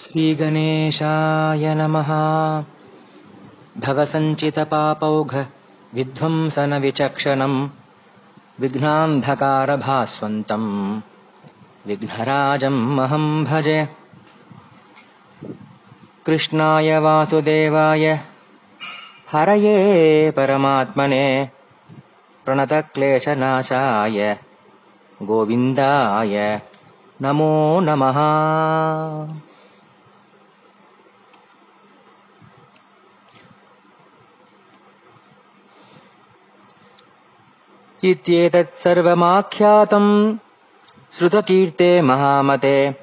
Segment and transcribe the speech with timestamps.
[0.00, 2.08] श्रीगणेशाय नमः।
[3.80, 5.44] भवसञ्चितपापौघ
[5.94, 7.68] विध्वंसनविचक्षणम्
[8.60, 11.00] विघ्नान्धकारभास्वन्तम्
[11.86, 13.88] विघ्नराजम् अहम् भजे।
[16.26, 18.20] कृष्णाय वासुदेवाय।
[19.32, 21.48] हरये परमात्मने।
[22.44, 24.38] प्रणतक्लेशनाशाय।
[25.22, 26.60] गोविन्दाय।
[27.22, 28.16] नमो नमः
[38.04, 40.36] इत्येतत् सर्वमाख्यातम्।
[41.18, 42.94] श्रुतकीर्ते महामते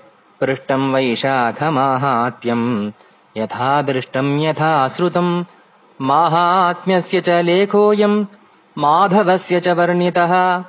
[0.41, 2.91] पृष्टम् वैशाखमाहात्म्यम्
[3.37, 5.43] यथा दृष्टम् यथा श्रुतम्
[6.01, 8.25] माहात्म्यस्य च लेखोऽयम्
[8.77, 10.59] माधवस्य च वर्णितः।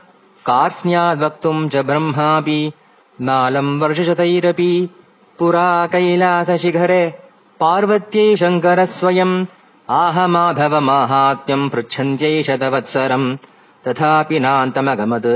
[0.47, 2.73] कार्ष्ण्याद्वक्तुम् च ब्रह्मापि
[3.21, 4.91] नालम् वर्षशतैरपि।
[5.39, 7.15] पुरा कैलासशिखरे
[7.61, 9.47] पार्वत्यै शङ्करः स्वयम्
[9.91, 13.37] आह माधवमाहात्म्यम् पृच्छन्त्यै शतवत्सरम्
[13.84, 15.32] तथापि नान्तमगमत्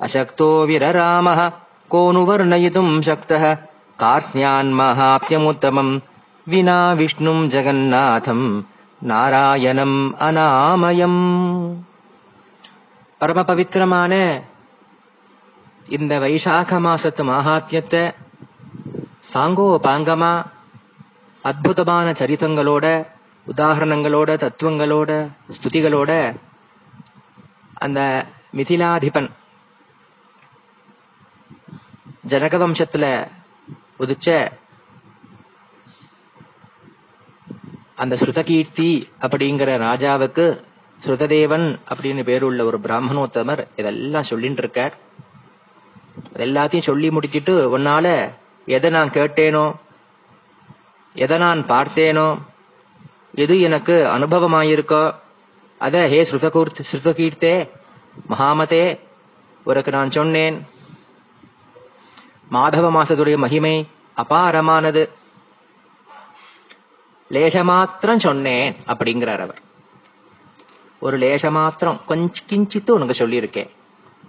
[0.00, 1.40] अशक्तो विररामः
[1.90, 3.44] को नु वर्णयितुम् शक्तः
[3.98, 5.92] कार्ष्ण्यान्माहात्म्यमुत्तमम्
[6.46, 8.46] विना विष्णुम् जगन्नाथम्
[9.02, 11.18] நாராயணம் அநாமயம்
[13.20, 14.12] பரம பவித்திரமான
[15.88, 18.02] இந்த வைசாக மாசத்து மகாத்யத்தை
[19.32, 20.32] சாங்கோ பாங்கமா
[21.44, 22.86] அற்புதமான சரித்தங்களோட
[23.46, 25.10] உதாரணங்களோட தத்துவங்களோட
[25.56, 26.10] ஸ்துதிகளோட
[27.79, 29.29] அந்த மிதிலாதிபன்
[32.27, 33.05] ஜனக வம்சத்துல
[33.99, 34.51] உதிச்ச
[37.95, 38.89] அந்த ஸ்ருதகீர்த்தி
[39.21, 40.45] அப்படிங்கிற ராஜாவுக்கு
[41.05, 44.93] ஸ்ருததேவன் அப்படின்னு பேருள்ள ஒரு பிராமணோத்தமர் இதெல்லாம் சொல்லிட்டு இருக்கார்.
[46.35, 48.29] எல்லாத்தையும் சொல்லி முடிச்சிட்டு உன்னால
[48.65, 49.75] எதை நான் கேட்டேனோ
[51.13, 52.39] எதை நான் பார்த்தேனோ
[53.35, 55.15] எது எனக்கு அனுபவமாயிருக்கோ
[55.81, 57.53] அத ஹே ஸ்ருதகூர் ஸ்ருதகீர்த்தே
[58.29, 58.83] மகாமதே
[59.65, 60.57] உனக்கு நான் சொன்னேன்
[62.51, 63.75] மாதவ மாசத்துடைய மகிமை
[64.17, 65.03] அபாரமானது
[67.31, 69.59] லேசமாத்திரம் சொன்னேன் அப்படிங்கிறார் அவர்
[71.01, 73.69] ஒரு லேசமாத்திரம் கொஞ்சம் கிஞ்சித்து உனக்கு சொல்லியிருக்கேன்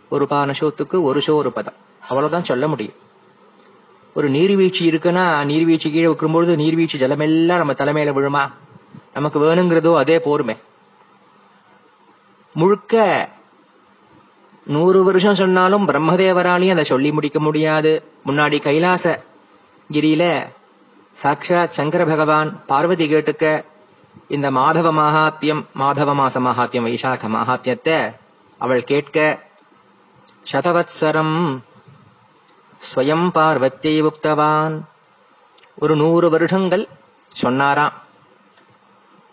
[0.08, 2.98] ஒரு பானசோத்துக்கு ஒரு ஷோ ஒரு பதம் அவ்வளவுதான் சொல்ல முடியும்
[4.16, 8.44] ஒரு நீர்வீழ்ச்சி இருக்குன்னா நீர்வீழ்ச்சி கீழே வைக்கும்பொழுது நீர்வீழ்ச்சி ஜலமெல்லாம் நம்ம தலைமையில விழுமா
[9.14, 10.54] நமக்கு வேணுங்கிறதோ அதே போருமே
[12.52, 13.28] முழுக்க
[14.64, 17.92] நூறு வருஷம் சொன்னாலும் பிரம்மதேவராலையும் அதை சொல்லி முடிக்க முடியாது.
[18.26, 19.24] முன்னாடி கைலாச
[19.92, 20.46] கிரியில
[21.14, 23.64] சாட்சாத் சங்கர பகவான் பார்வதி கேட்டுக்க
[24.28, 28.16] இந்த மாதவ மகாத்தியம் மாதவ மாச மகாத்தியம் வைசாக மகாத்தியத்தை
[28.58, 29.38] அவள் கேட்க
[30.52, 31.58] சதவத்சரம்
[32.80, 34.80] ஸ்வயம் பார்வத்தியை உக்தவான்.
[35.74, 36.88] ஒரு நூறு வருஷங்கள்
[37.32, 37.92] சொன்னாராம்.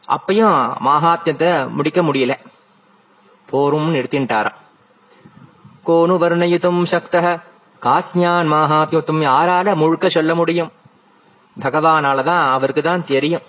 [0.08, 2.34] அப்பயும் மகாத்தியத்தை முடிக்க முடியல.
[3.50, 4.58] போரும் நிறுத்தின்ட்டாராம்.
[5.86, 7.40] கோனு வர்ணயித்தும் சக்தக
[7.82, 10.72] காஸ்ஞான் மகாத்யோத்தம் யாரால முழுக்க சொல்ல முடியும்?
[11.60, 13.42] பகவானால தான் அவருக்கு தான் தெரியும்.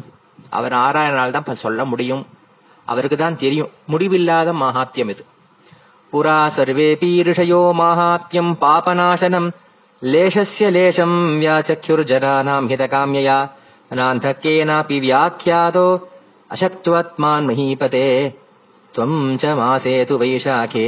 [0.50, 2.26] அவர் ஆராயனால் தான் சொல்ல முடியும்.
[2.84, 3.70] அவருக்கு தான் தெரியும்.
[3.86, 5.24] முடிவில்லாத மகாத்தியம் இது.
[6.12, 9.50] புரா சர்வே பீரிஷயோ மகாத்தியம் பாபநாசனம்.
[10.02, 13.50] லேஷஸ்ய லேஷம் வியாச்சக்யுர்ஜனானாம் ஹிதகாமியா
[13.90, 16.02] நாந்தக்கேனாபி வியாக்கியாதோ.
[16.50, 18.36] அசக்துவத்மான் மஹீபதே.
[18.97, 20.87] त्वम् च मासे तु वैशाखे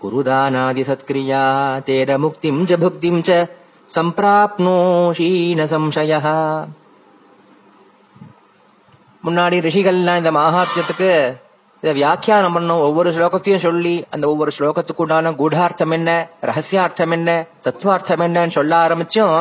[0.00, 1.42] कुरुदानादिसत्क्रिया
[1.86, 3.42] तेन मुक्तिम् च भुक्तिम् च
[3.90, 6.12] சம்பிராப்னோஷி ந சம்சய
[9.24, 11.10] முன்னாடி ரிஷிகள்லாம் இந்த மகாத்தியத்துக்கு
[11.82, 16.10] இதை வியாக்கியானம் பண்ணோம் ஒவ்வொரு ஸ்லோகத்தையும் சொல்லி அந்த ஒவ்வொரு ஸ்லோகத்துக்கு உண்டான கூடார்த்தம் என்ன
[16.42, 17.30] ரகசியார்த்தம் என்ன
[17.62, 19.36] தத்துவார்த்தம் என்னன்னு சொல்ல ஆரம்பிச்சும்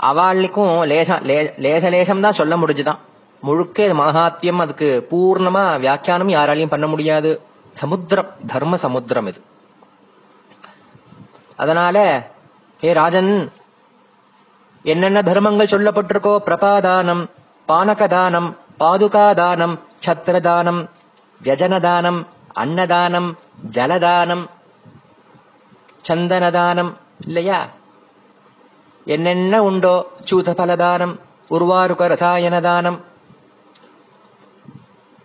[0.00, 1.22] அவளுக்கும் லேசம்
[1.64, 3.00] லேச லேசம் தான் சொல்ல முடிஞ்சுதான்
[3.43, 7.41] முழுக்க மகாத்தியம் அதுக்கு பூர்ணமா வியாக்கியானம் யாராலையும் பண்ண முடியாது.
[7.71, 9.41] சமுத்திரம் தர்ம சமுத்திரம் இது.
[11.55, 11.97] அதனால
[12.79, 13.51] ஹே ராஜன்
[14.83, 17.29] என்னென்ன தர்மங்கள் சொல்லப்பட்டிருக்கோ பிரபாதானம்
[17.67, 20.89] பானகதானம் பாதுகாதானம் சத்திரதானம்
[21.41, 23.37] வியஜனதானம் அன்னதானம்
[23.71, 24.49] ஜலதானம்
[26.09, 27.67] சந்தனதானம் இல்லையா?
[29.05, 31.19] என்னென்ன உண்டோ சூதபலதானம்
[31.49, 32.99] உருவாருக்க உருவாருக ரசாயன தானம்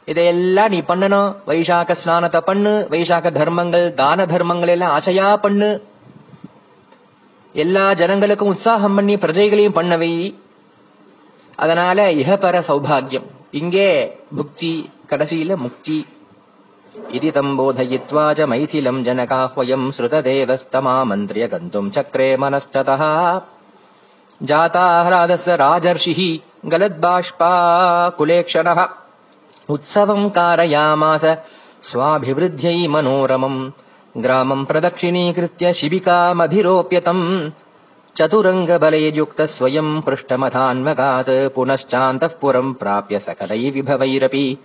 [0.09, 1.31] இதையெல்லாம் நீ பண்ணணும்.
[1.47, 2.87] வைசாக ஸ்நானத்தை பண்ணு.
[2.91, 5.71] வைசாக தர்மங்கள் தான தர்மங்கள் எல்லாம் ஆசையா பண்ணு.
[7.53, 10.35] எல்லா ஜனங்களுக்கும் உற்சாகம் பண்ணி பிரஜைகளையும் பண்ணவை.
[11.57, 13.27] அதனால இகபர சௌபாகியம்.
[13.51, 13.89] இங்கே
[14.37, 16.07] புக்தி கடைசியில முக்தி.
[17.11, 23.43] இது தம்போதயித்வா ச மைதிலம் ஜனகாஹ்வயம் ஸ்ருததேவஸ்தமாமந்திரிய கந்தும் சக்ரே மனஸ்ததா.
[24.47, 26.31] ஜாதாஹ்ராதஸ் ராஜர்ஷிஹி.
[26.69, 27.53] கலத்பாஷ்பா
[28.19, 28.87] குலேக்ஷணஹ.
[29.71, 31.37] उत्सवम् कारयामास।
[31.83, 33.71] स्वाभिवृद्ध्यै मनोरमम्।
[34.17, 37.51] ग्रामम् प्रदक्षिणीकृत्य शिबिकामभिरोप्यतम्।
[38.17, 44.59] चतुरङ्गबलैर्युक्तः स्वयम् पृष्ठमथान्वगात् पुनश्चान्तः पुरम् प्राप्य सकलैः विभवैरपि।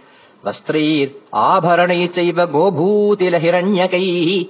[0.45, 4.45] वस्त्रैराभरणैश्चैव गोभूतिलहिरण्यकैः।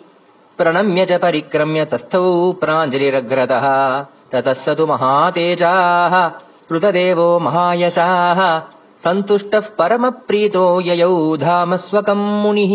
[0.57, 6.31] प्रणम्य च परिक्रम्य तस्थौ प्राञ्जलिरग्रतः। ततः स तु महातेजाः।
[6.69, 8.61] कृतदेवो महायशाः
[9.02, 12.74] सन्तुष्टः परमप्रीतो ययौ धाम स्वकम् मुनिः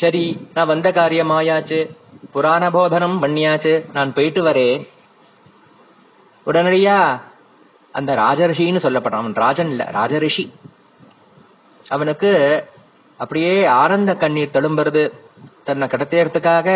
[0.00, 0.22] சரி
[0.54, 1.78] நான் வந்த காரியமாயாச்சு
[2.32, 4.80] புராண போதனம் பண்ணியாச்சு நான் போயிட்டு வரேன்
[6.46, 6.96] உடனடியா
[7.94, 10.44] அந்த ராஜரிஷின்னு சொல்லப்படுறான் அவன் ராஜன் இல்ல ராஜரிஷி
[11.86, 12.32] அவனுக்கு
[13.20, 15.04] அப்படியே ஆனந்த கண்ணீர் தழும்புறது
[15.64, 16.68] தன்னை கடத்தேறதுக்காக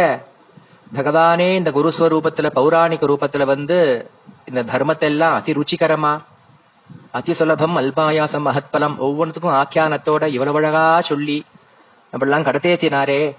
[0.94, 4.10] பகவானே இந்த குருஸ்வரூபத்துல பௌராணிக ரூபத்துல வந்து
[4.46, 6.22] இந்த தர்மத்தை எல்லாம் அதி ருச்சிகரமா
[7.12, 11.46] அதி சுலபம் அல்பாயாசம் மகத்பலம் ஒவ்வொன்றுத்துக்கும் ஆக்கியானத்தோட இவ்வளவு அழகா சொல்லி
[12.14, 13.36] அப்படிலாம் கடத்தேத்தினாரே.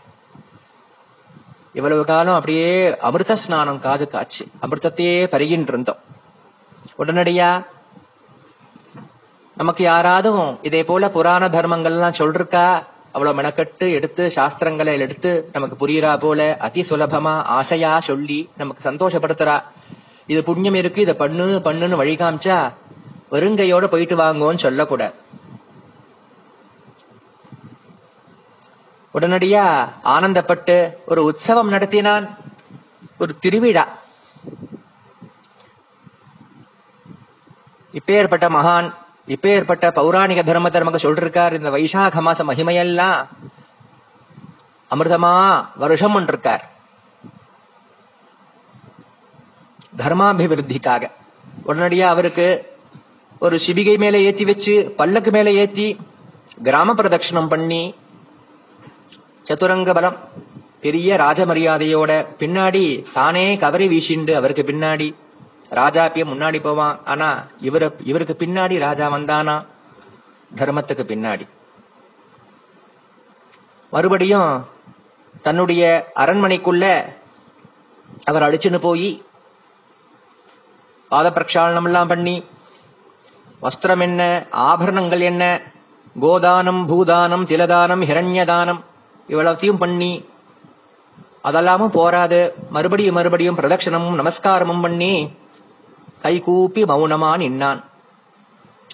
[1.73, 6.01] இவ்வளவு காலம் அப்படியே அமிர்த ஸ்நானம் காது காச்சு அமிர்தத்தையே பருகின்னு இருந்தோம்
[6.99, 7.65] உடனடியா
[9.57, 10.31] நமக்கு யாராவது
[10.63, 12.85] இதே போல புராண தர்மங்கள்லாம் சொல்றா
[13.15, 19.57] அவ்வளவு மெனக்கட்டு எடுத்து சாஸ்திரங்களை எடுத்து நமக்கு புரியுறா போல அதி சுலபமா ஆசையா சொல்லி நமக்கு சந்தோஷப்படுத்துறா.
[20.33, 22.57] இது புண்ணியம் இருக்கு இதை பண்ணு பண்ணுன்னு வழி காமிச்சா
[23.35, 25.15] வெறுங்கையோட போயிட்டு வாங்கோன்னு சொல்லக்கூடாது
[29.17, 29.65] உடனடியா
[30.15, 30.77] ஆனந்தப்பட்டு
[31.07, 32.27] ஒரு உற்சவம் நடத்தினான்.
[33.19, 33.85] ஒரு திருவிழா.
[37.99, 38.89] இப்பேற்பட்ட மகான்
[39.29, 43.27] இப்பேற்பட்ட பௌராணிக தர்மத்தை நமக்கு சொல்றிருக்கார் இந்த வைசாக மாச மகிமையெல்லாம்.
[44.91, 46.71] அமிர்தமா வருஷம் இருக்கார்
[49.97, 51.11] தர்மாபிவிருத்திக்காக.
[51.67, 52.73] உடனடியா அவருக்கு
[53.39, 55.97] ஒரு சிபிகை மேல ஏத்தி வச்சு பல்லக்கு மேல ஏத்தி
[56.63, 57.95] கிராம பிரதட்சிணம் பண்ணி
[59.45, 60.17] சதுரங்க பலம்
[60.81, 65.15] பெரிய ராஜமரியாதையோட பின்னாடி தானே கவரி வீசிண்டு அவருக்கு பின்னாடி
[65.81, 66.97] ராஜாப்பிய முன்னாடி போவான்.
[67.05, 67.29] ஆனா
[67.63, 69.57] இவர இவருக்கு பின்னாடி ராஜா வந்தானா?
[70.57, 71.45] தர்மத்துக்கு பின்னாடி.
[73.93, 74.53] மறுபடியும்
[75.43, 75.83] தன்னுடைய
[76.17, 76.85] அரண்மனைக்குள்ள
[78.25, 79.09] அவர் அழிச்சுன்னு போய்
[81.09, 82.37] பாத பிரக்ஷாளனம் எல்லாம் பண்ணி
[83.63, 85.43] வஸ்திரம் என்ன ஆபரணங்கள் என்ன
[86.21, 88.81] கோதானம் பூதானம் திலதானம் ஹிரண்யதானம்
[89.29, 90.13] இவ்வளத்தையும் பண்ணி
[91.45, 92.39] அதெல்லாமும் போராது.
[92.71, 95.15] மறுபடியும் மறுபடியும் பிரதட்சணமும் நமஸ்காரமும் பண்ணி
[96.25, 97.81] கைகூப்பி மௌனமா நின்னான்.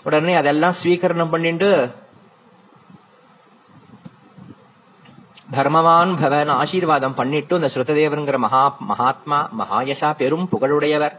[0.06, 1.70] உடனே அதெல்லாம் ஸ்வீகரணம் பண்ணிட்டு
[5.56, 11.16] தர்மவான் பவன் ஆசீர்வாதம் பண்ணிட்டு இந்த ஸ்ருததேவருங்கிற மகா மகாத்மா மகாயசா பெரும் புகழுடையவர்.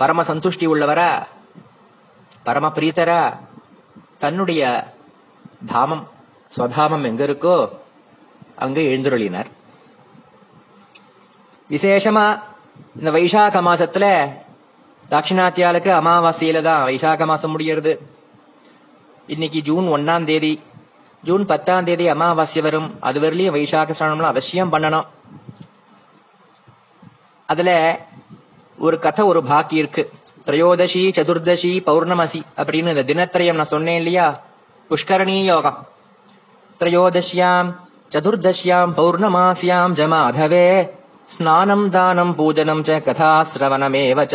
[0.00, 1.10] பரம சந்துஷ்டி உள்ளவரா
[2.46, 3.20] பரம பிரீத்தரா
[4.24, 4.62] தன்னுடைய
[5.72, 6.04] தாமம்
[6.56, 7.56] ஸ்வதாமம் எங்க இருக்கோ
[8.64, 9.50] அங்கு எழுந்துருளினர்.
[11.70, 12.26] விசேஷமா
[12.98, 14.28] இந்த வைசாக மாசத்துல
[15.10, 17.98] தாட்சிணாத்தியாலுக்கு அமாவாசையில தான் வைசாக மாசம் முடியறது.
[19.26, 20.60] இன்னைக்கு ஜூன் ஒன்னாம் தேதி.
[21.24, 22.96] ஜூன் பத்தாம் தேதி அமாவாசை வரும்.
[23.00, 25.06] அது வரலையும் வைசாக ஸ்நானம்லாம் அவசியம் பண்ணணும்.
[27.46, 28.00] அதுல
[28.78, 30.10] ஒரு கதை ஒரு பாக்கி இருக்கு.
[30.46, 34.40] திரையோதசி சதுர்தசி பௌர்ணமசி அப்படின்னு இந்த தினத்திரயம் நான் சொன்னேன் இல்லையா?
[34.90, 35.88] புஷ்கரணி யோகம்.
[36.78, 37.76] திரையோதசியாம்
[38.10, 40.90] சதுர்தசியாம் பௌர்ணமாசியாம் ஜமாதவே.
[41.26, 44.34] स्नानम् दानम् पूजनम् च कथाश्रवणमेव च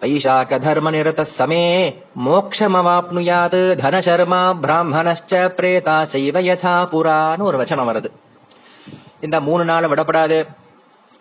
[0.00, 8.10] वैशाखधर्मनिरतः समे मोक्षमवाप्नुयात् धनशर्मा ब्राह्मणश्च प्रेता चैव यथा புரான்னு ஒரு வச்சனம் வருது.
[9.20, 10.46] இந்த மூணு நாள் விடப்படாது.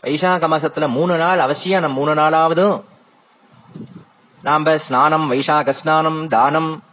[0.04, 1.94] வைசாக மாசத்துல மூணு நாள் அவசியம்.
[1.94, 2.84] மூணு நாளாவதும்.
[4.42, 6.84] நாம ஸ்நானம் வைசாக ஸ்நானம் தானம்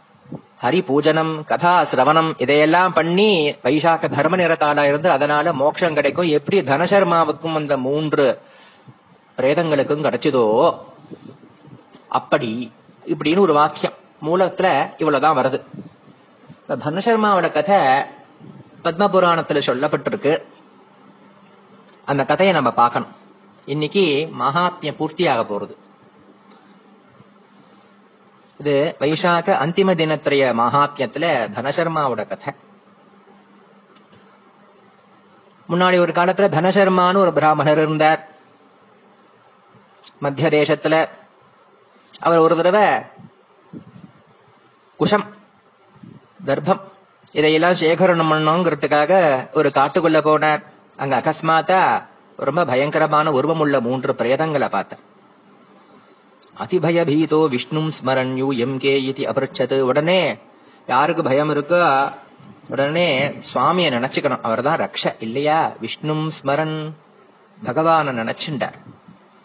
[0.61, 6.27] ஹரி பூஜனம் கதா சிரவணம் இதையெல்லாம் பண்ணி வைசாக்க தர்ம நிறத்தால இருந்து அதனால மோட்சம் கிடைக்கும்.
[6.27, 8.41] எப்படி தனசர்மாவுக்கும் அந்த மூன்று
[9.37, 10.45] பிரேதங்களுக்கும் கிடைச்சதோ
[12.07, 12.71] அப்படி
[13.05, 13.93] இப்படின்னு ஒரு வாக்கியம்.
[14.21, 15.61] மூலத்துல இவ்வளவுதான் வருது.
[16.69, 17.77] தனசர்மாவோட கதை
[18.83, 20.41] பத்ம புராணத்துல சொல்லப்பட்டிருக்கு.
[22.05, 23.11] அந்த கதையை நம்ம பார்க்கணும்.
[23.65, 25.75] இன்னைக்கு மகாத்மியம் பூர்த்தியாக போறது.
[28.59, 32.53] இது வைசாக அந்திம தினத்திரைய மகாத்மியத்துல தனசர்மாவோட கதை.
[35.69, 38.27] முன்னாடி ஒரு காலத்துல தனசர்மான்னு ஒரு பிராமணர் இருந்தார்.
[40.19, 41.09] மத்திய தேசத்துல
[42.19, 42.87] அவர் ஒரு தடவை
[44.97, 45.35] குஷம்
[46.45, 46.81] தர்ப்பம்
[47.31, 49.13] இதையெல்லாம் சேகரணம் பண்ணோங்கிறதுக்காக
[49.53, 50.63] ஒரு காட்டுக்குள்ள போனார்.
[50.97, 52.03] அங்க அகஸ்மாத்தா
[52.37, 54.99] ரொம்ப பயங்கரமான உருவமுள்ள மூன்று பிரேதங்களை பார்த்தேன்
[56.57, 60.35] அதிபயபீதோ விஷ்ணும் ஸ்மரன் யூ எம் கே இது அபரிச்சது உடனே
[60.87, 62.13] யாருக்கு பயம் இருக்கோ
[62.69, 64.41] உடனே சுவாமியை நினைச்சுக்கணும்.
[64.41, 65.71] அவர்தான் ரக்ஷ இல்லையா?
[65.81, 66.93] விஷ்ணும் ஸ்மரன்
[67.63, 68.77] பகவான நினைச்சுண்டார்.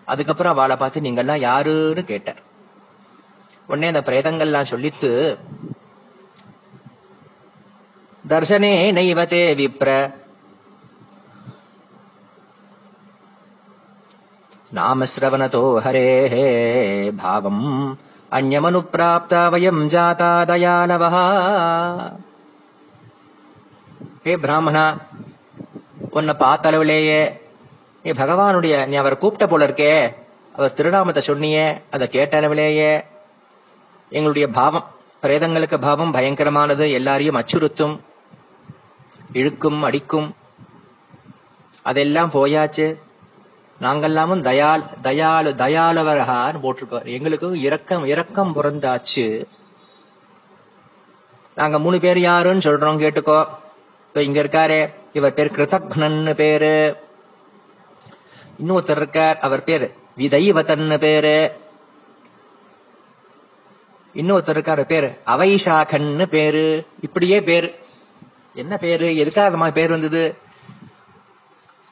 [0.04, 2.40] அதுக்கப்புறம் அவளை பார்த்து நீங்க எல்லாம் யாருன்னு கேட்டார்.
[3.66, 5.36] உடனே அந்த பிரேதங்கள்லாம் சொல்லித்து
[8.28, 10.14] தர்சனே நைவதே விப்ர
[14.74, 16.34] நாமஸ்ரவணதோ ஹரேः
[17.22, 17.64] பாவம்.
[18.36, 21.16] அந்யமனுப்பிராப்தா வயம் ஜாதா தயானவः
[24.24, 24.84] ஹே பிராமணா
[26.10, 27.20] உன்னை பார்த்த அளவிலேயே
[28.02, 29.92] நீ பகவானுடைய நீ அவர் கூப்பிட்ட போல இருக்கே.
[30.56, 32.90] அவர் திருநாமத்தை சொன்னியே அதை கேட்ட அளவிலேயே
[34.08, 34.88] எங்களுடைய பாவம்
[35.22, 37.98] பிரேதங்களுக்கு பாவம் பயங்கரமானது எல்லாரையும் அச்சுறுத்தும்
[39.32, 40.34] இழுக்கும் அடிக்கும்.
[41.82, 42.88] அதெல்லாம் போயாச்சு.
[43.80, 47.04] நாங்கள்லாமும் தயால் தயாலு தயாலவரகான்னு போட்டிருக்கோம்.
[47.04, 49.44] எங்களுக்கு இரக்கம் இரக்கம் பிறந்தாச்சு
[51.54, 53.46] நாங்க மூணு பேர் யாருன்னு சொல்றோம் கேட்டுக்கோ.
[54.06, 56.96] இப்ப இங்க இருக்காரே இவர் பேர் கிருதக்னன்னு பேரு.
[58.66, 61.58] இன்னொருத்தர் இருக்கார் அவர் பேரு விதைவதன்னு பேரு.
[64.14, 66.86] இன்னொருத்தர் இருக்காரு பேரு அவைஷாகன்னு பேரு.
[67.00, 67.74] இப்படியே பேரு.
[68.54, 69.16] என்ன பேரு?
[69.16, 70.34] எதுக்காக மாதிரி பேர் வந்தது?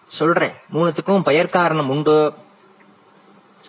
[0.08, 0.52] சொல்றேன்.
[0.72, 2.32] மூணுத்துக்கும் பெயர் காரணம் உண்டு.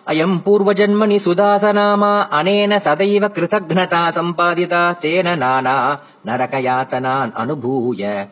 [0.06, 8.28] அயம் பூர்வ ஜன்மனி சுதாசனாமா அனேன சதைவ கிருதக்னதா சம்பாதிதா தேன நானா நரகயாத்தனான் அனுபூய.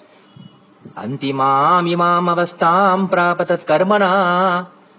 [0.96, 4.10] அந்திமாமிமாம் அவஸ்தாம் பிராபதத் கர்மனா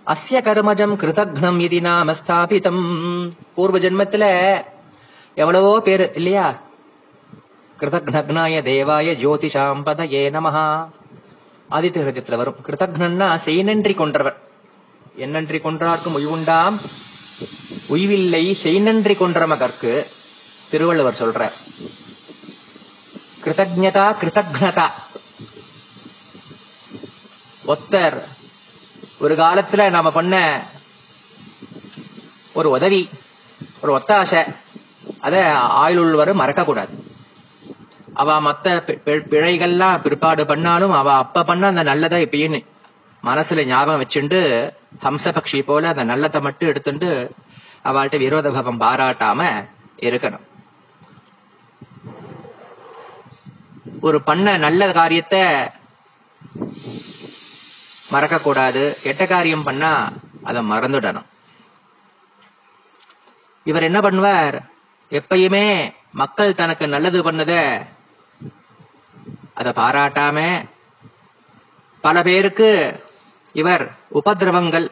[0.05, 3.31] அஸ்ய கர்மஜம் கிருதக்னம் இது நாம ஸ்தாபிதம்.
[3.55, 4.53] பூர்வ ஜென்மத்துல
[5.35, 6.55] எவ்வளவோ பேரு இல்லையா?
[7.79, 10.87] கிருதக்னக்னாய தேவாய ஜோதிஷாம்பதயே நமஹா.
[11.71, 12.55] ஆதித்ய ஹிருதயத்துல வரும்.
[12.65, 14.35] கிருதக்னா செய்நன்றி கொன்றவர்.
[15.17, 16.77] என்னன்றி கொன்றார்க்கும் உய்வுண்டாம்?
[17.88, 20.07] உய்வில்லை செய்நன்றி கொன்ற மகற்கு
[20.69, 21.55] திருவள்ளுவர் சொல்றார்.
[23.43, 24.88] கிருதஜதா கிருதக்னதா
[27.67, 28.23] ஒத்தர்
[29.19, 30.63] ஒரு காலத்துல நாம பண்ண
[32.53, 33.09] ஒரு உதவி
[33.81, 34.55] ஒரு ஒத்தாசை
[35.19, 37.03] அத ஆயுள் மறக்க கூடாது
[38.13, 42.65] அவ மத்த பி- பி- பிழைகள்லாம் பிற்பாடு பண்ணாலும் அவ அப்ப பண்ண அந்த நல்லதை இப்பயும்.
[43.23, 47.31] மனசுல ஞாபகம் வச்சுண்டு ஹம்சபக்ஷி போல அந்த நல்லதை மட்டும் எடுத்துட்டு
[47.83, 49.65] அவள்கிட்ட விரோத பாவம் பாராட்டாம
[49.97, 50.47] இருக்கணும்.
[54.01, 55.45] ஒரு பண்ண நல்ல காரியத்தை
[58.09, 60.09] மறக்க கூடாது கெட்ட காரியம் பண்ணா
[60.43, 61.25] அதை மறந்துடணும்.
[63.63, 64.59] இவர் என்ன பண்ணுவார்?
[65.09, 67.85] எப்பயுமே மக்கள் தனக்கு நல்லது பண்ணத
[69.59, 70.39] அதை பாராட்டாம
[72.01, 72.69] பல பேருக்கு
[73.53, 74.87] இவர் உபதிரவங்கள்.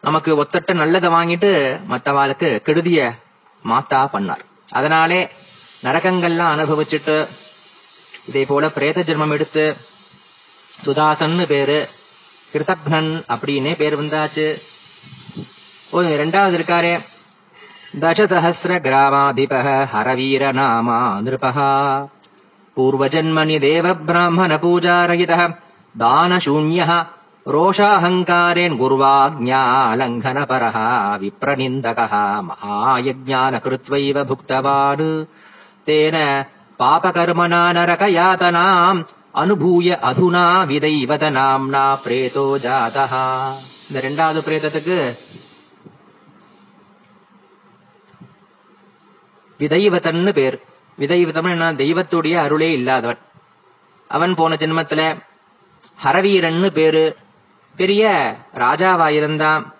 [0.00, 1.52] நமக்கு ஒத்தட்ட நல்லதை வாங்கிட்டு
[1.90, 2.98] மத்தவாளுக்கு கெடுதிய
[3.70, 4.44] மாத்தா பண்ணார்.
[4.70, 5.30] அதனாலே
[5.84, 7.16] நரகங்கள்லாம் அனுபவிச்சுட்டு
[8.28, 9.76] இதே போல பிரேத ஜென்மம் எடுத்து
[10.84, 11.88] சுதாசன்னு பேரு
[12.52, 14.46] கிருதக்னன் அப்படின்னே பேர் வந்தாச்சு.
[15.90, 16.94] ஓ ரெண்டாவது இருக்காரே.
[18.00, 19.54] தசசஹசிர கிராமாதிப
[19.92, 21.70] ஹரவீர நாமா நிருபகா.
[22.80, 25.32] பூர்வஜன்மனி தேவ பிராமண பூஜாரகித
[25.94, 26.90] தானசூன்யः
[27.54, 30.76] ரோஷாஹங்காரேன் குர்வாஜ்ஞாலங்கனபரः
[31.22, 32.12] விப்ரநிந்தகः
[32.48, 35.08] மகாயஜ்ஞான கிருத்வைவ புக்தவான்
[35.88, 36.16] தேன
[36.80, 39.00] பாபகர்மணா நரகயாதனாம்
[39.42, 43.12] அனுபூய அதுனா விதைவத நாம்னா பிரேதோ ஜாதः
[43.88, 44.98] இந்த ரெண்டாவது பிரேதத்துக்கு
[49.60, 50.58] விதைவதன்னு பேர்।
[51.00, 53.18] விதவிதம்னு என்ன தெய்வத்துடைய அருளே இல்லாதவன்.
[54.08, 55.22] அவன் போன ஜென்மத்துல
[56.04, 57.16] ஹரவீரன்னு பேரு.
[57.76, 59.74] பெரிய ராஜாவா இருந்தான்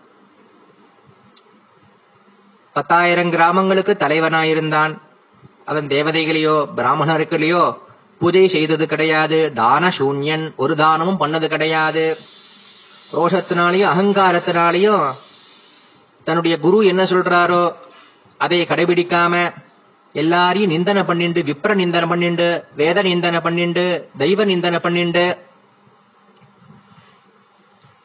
[2.73, 4.99] பத்தாயிரம் கிராமங்களுக்கு தலைவனாயிருந்தான்.
[5.65, 7.79] அவன் தேவதைகளையோ பிராமணர்களையோ
[8.19, 9.53] பூஜை செய்தது கிடையாது.
[9.53, 12.17] தான சூன்யன் ஒரு தானமும் பண்ணது கிடையாது.
[13.13, 15.11] ரோஷத்தினாலையும் அகங்காரத்தினாலையும்
[16.25, 17.75] தன்னுடைய குரு என்ன சொல்றாரோ
[18.39, 19.53] அதை கடைபிடிக்காம
[20.13, 25.37] எல்லாரையும் நிந்தனை பண்ணிண்டு விப்ர நிந்தனை பண்ணிண்டு வேத நிந்தனை பண்ணிண்டு தெய்வ நிந்தனை பண்ணிண்டு.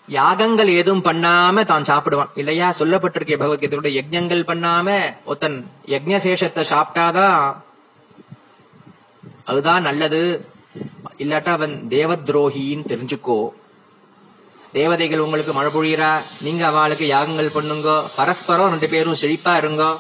[0.08, 2.32] யாகங்கள் எதுவும் பண்ணாம தான் சாப்பிடுவான்.
[2.36, 2.74] இல்லையா?
[2.80, 7.56] சொல்லப்பட்டிருக்கே பகவத்கீதையோட யஜ்ஞங்கள் பண்ணாம ஒருத்தன் யஜ்ஞசேஷத்தை சாப்பிட்டாதான்
[9.44, 10.46] அதுதான் நல்லது.
[11.18, 13.50] இல்லாட்டா அவன் தேவ துரோகின்னு தெரிஞ்சுக்கோ.
[14.72, 16.22] தேவதைகள் உங்களுக்கு மழை பொழியிறா.
[16.42, 18.04] நீங்க அவளுக்கு யாகங்கள் பண்ணுங்க.
[18.16, 19.96] பரஸ்பரம் ரெண்டு பேரும் செழிப்பா இருங்கோ.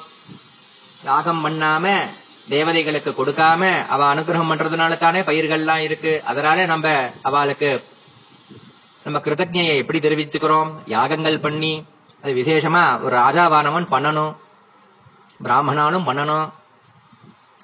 [1.05, 1.85] யாகம் பண்ணாம
[2.49, 3.61] தேவதைகளுக்கு கொடுக்காம
[3.93, 6.21] அவ அனுகிரகம் பண்றதுனால தானே பயிர்கள்லாம் இருக்கு.
[6.25, 6.87] அதனால நம்ம
[7.21, 7.83] அவளுக்கு
[9.03, 10.69] நம்ம கிருதஜையை எப்படி தெரிவிச்சுக்கிறோம்?
[10.85, 11.73] யாகங்கள் பண்ணி
[12.23, 14.33] அது விசேஷமா ஒரு ராஜாவானவன் பண்ணணும்.
[15.43, 16.47] பிராமணாலும் பண்ணணும்.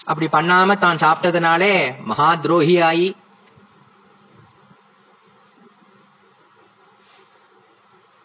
[0.05, 3.07] அப்படி பண்ணாம தான் சாப்பிட்டதுனாலே மகா துரோகியாயி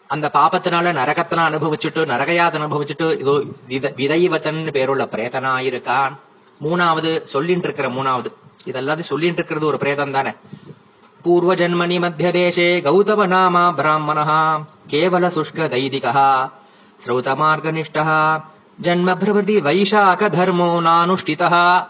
[0.07, 6.15] அந்த பாபத்தினால நரகத்தனை அனுபவிச்சுட்டு நரகயாத அனுபவிச்சுட்டு இதோ வித- விதைவத்தன் பேருள்ள பிரேதனாயிருக்கான்.
[6.63, 8.25] மூணாவது சொல்லிட்டு இருக்கிற மூணாவது.
[8.65, 10.31] இதெல்லாம் சொல்லிட்டு இருக்கிறது ஒரு பிரேதம் தானே.
[11.23, 14.59] பூர்வ ஜன்மனி மத்திய தேசே கௌதம நாமா பிராமணः
[14.89, 16.49] கேவல சுஷ்க தைதிகா
[17.05, 18.41] ஸ்ரௌத மார்கனிஷ்ட
[18.81, 19.15] ஜன்ம
[19.61, 21.87] வைஷாக தர்மோ நானுஷ்டிதா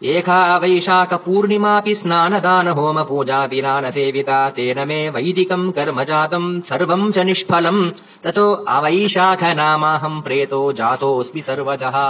[0.00, 7.24] ஏகா வைஷாக பூர்ணிமாபி ஸ்நானதான ஹோம பூஜாதினா ந சேவிதா தேன மே வைதிகம் கர்ம ஜாதம் சர்வம் ச
[7.28, 7.82] நிஷ்பலம்
[8.24, 12.04] ததோ அவைஷாக நாமாஹம் பிரேதோ ஜாதோஸ்மி சர்வதா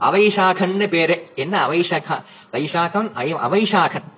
[0.00, 2.16] அவைஷாகன்னு பேரு என்ன அவைஷாகா
[2.54, 3.08] வைஷாகம்
[3.46, 4.08] அவைஷாகன்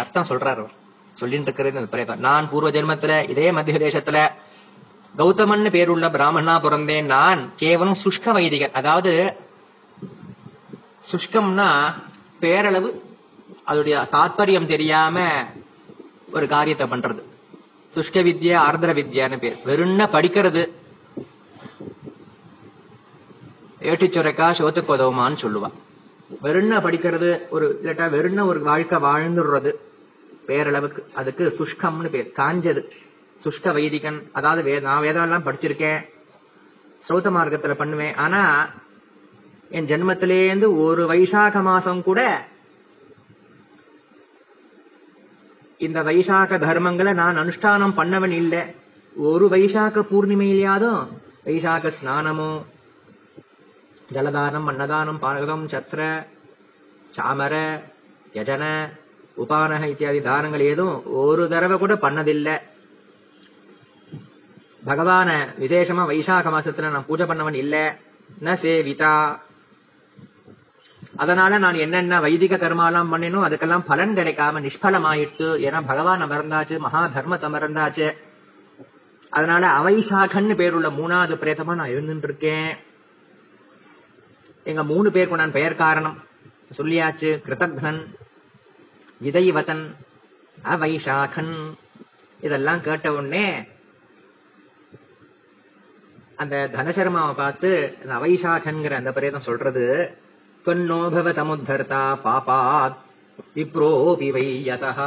[0.00, 0.72] அர்த்தம் சொல்றாரு அவர்.
[1.12, 2.22] சொல்லிட்டு இருக்கிறது அந்த பிரேதம்.
[2.28, 4.18] நான் பூர்வ ஜென்மத்துல இதே மத்திய தேசத்துல
[5.14, 7.12] கௌதமன் பேருள்ள பிராமணா பிறந்தேன்.
[7.16, 8.76] நான் கேவலம் சுஷ்க வைதிகன்.
[8.80, 9.12] அதாவது
[11.12, 11.70] சுஷ்கம்னா
[12.44, 13.00] பேரளவு
[13.66, 15.44] அதோடைய தாத்பரியம் தெரியாம
[16.32, 17.22] ஒரு காரியத்தை பண்றது.
[17.94, 19.56] சுஷ்க வித்யா ஆர்திர வித்யான்னு பேர்.
[19.66, 20.70] வெறும்ன படிக்கிறது.
[23.80, 25.70] ஏட்டிச்சுரைக்கா சோத்துக்கு உதவுமான்னு சொல்லுவா.
[26.42, 29.72] வெறும்ன படிக்கிறது ஒரு இல்லாட்டா வெறும்ன ஒரு வாழ்க்கை வாழ்ந்துடுறது.
[30.46, 31.12] பேரளவுக்கு.
[31.14, 32.32] அதுக்கு சுஷ்கம்னு பேர்.
[32.36, 32.90] காஞ்சது.
[33.44, 34.22] சுஷ்க வைதிகன்.
[34.32, 36.04] அதாவது வே நான் வேதம் எல்லாம் படிச்சிருக்கேன்.
[37.08, 38.14] ஸ்ரௌத மார்க்கத்துல பண்ணுவேன்.
[38.14, 38.70] ஆனா
[39.76, 42.20] என் ஜென்மத்திலேருந்து ஒரு வைசாக மாசம் கூட
[45.78, 48.62] இந்த வைசாக தர்மங்களை நான் அனுஷ்டானம் பண்ணவன் இல்லை.
[49.16, 51.00] ஒரு வைசாக பூர்ணிமையிலையாதும்
[51.46, 52.50] வைசாக ஸ்நானமோ
[54.12, 56.00] ஜலதானம் அன்னதானம் பானகம் சத்திர
[57.16, 57.54] சாமர
[58.34, 58.64] யஜன
[59.42, 62.56] உபானக இத்தியாதி தானங்கள் ஏதும் ஒரு தடவை கூட பண்ணதில்லை.
[64.86, 67.96] பகவான விசேஷமா வைசாக மாசத்துல நான் பூஜை பண்ணவன் இல்ல.
[68.44, 69.14] ந சேவிதா.
[71.16, 77.46] அதனால நான் என்னென்ன வைதிக கர்மாலாம் பண்ணினோ அதுக்கெல்லாம் பலன் கிடைக்காம நிஷ்பலமாயிடுத்து ஏன்னா பகவான் அமர்ந்தாச்சு மகா தர்மத்தை
[77.50, 78.08] அமர்ந்தாச்சு.
[79.30, 82.70] அதனால அவைசாகன்னு பேருள்ள மூணாவது பிரேதமா நான் இருந்துட்டு இருக்கேன்
[84.64, 86.18] எங்க மூணு பேருக்கு நான் பெயர் காரணம்.
[86.78, 88.02] சொல்லியாச்சு கிருதக்னன்
[89.24, 89.84] விதைவதன்
[90.74, 91.54] அவைசாகன்.
[92.40, 93.46] இதெல்லாம் கேட்ட உடனே
[96.36, 97.70] அந்த தனசர்மாவை பார்த்து
[98.02, 99.84] அந்த அவைசாகன்கிற அந்த பிரேதம் சொல்றது
[100.66, 103.00] कन्नो भवतमुद्धर्ता पापात्
[103.56, 105.00] विप्रोऽपि वैयतः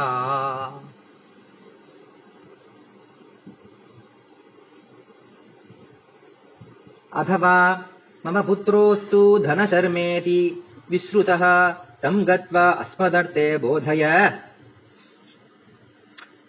[7.12, 7.84] अथवा
[8.26, 11.70] मम पुत्रोऽस्तु धनशर्मेति विश्रुतः
[12.02, 14.04] तम् गत्वा अस्मदर्थे बोधय।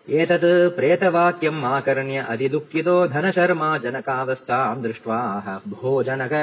[0.10, 5.20] एतत् प्रेतवाक्यम् आकर्ण्य अतिदुःखितो धनशर्मा जनकावस्थाम् दृष्ट्वा
[5.68, 6.34] भोजनक।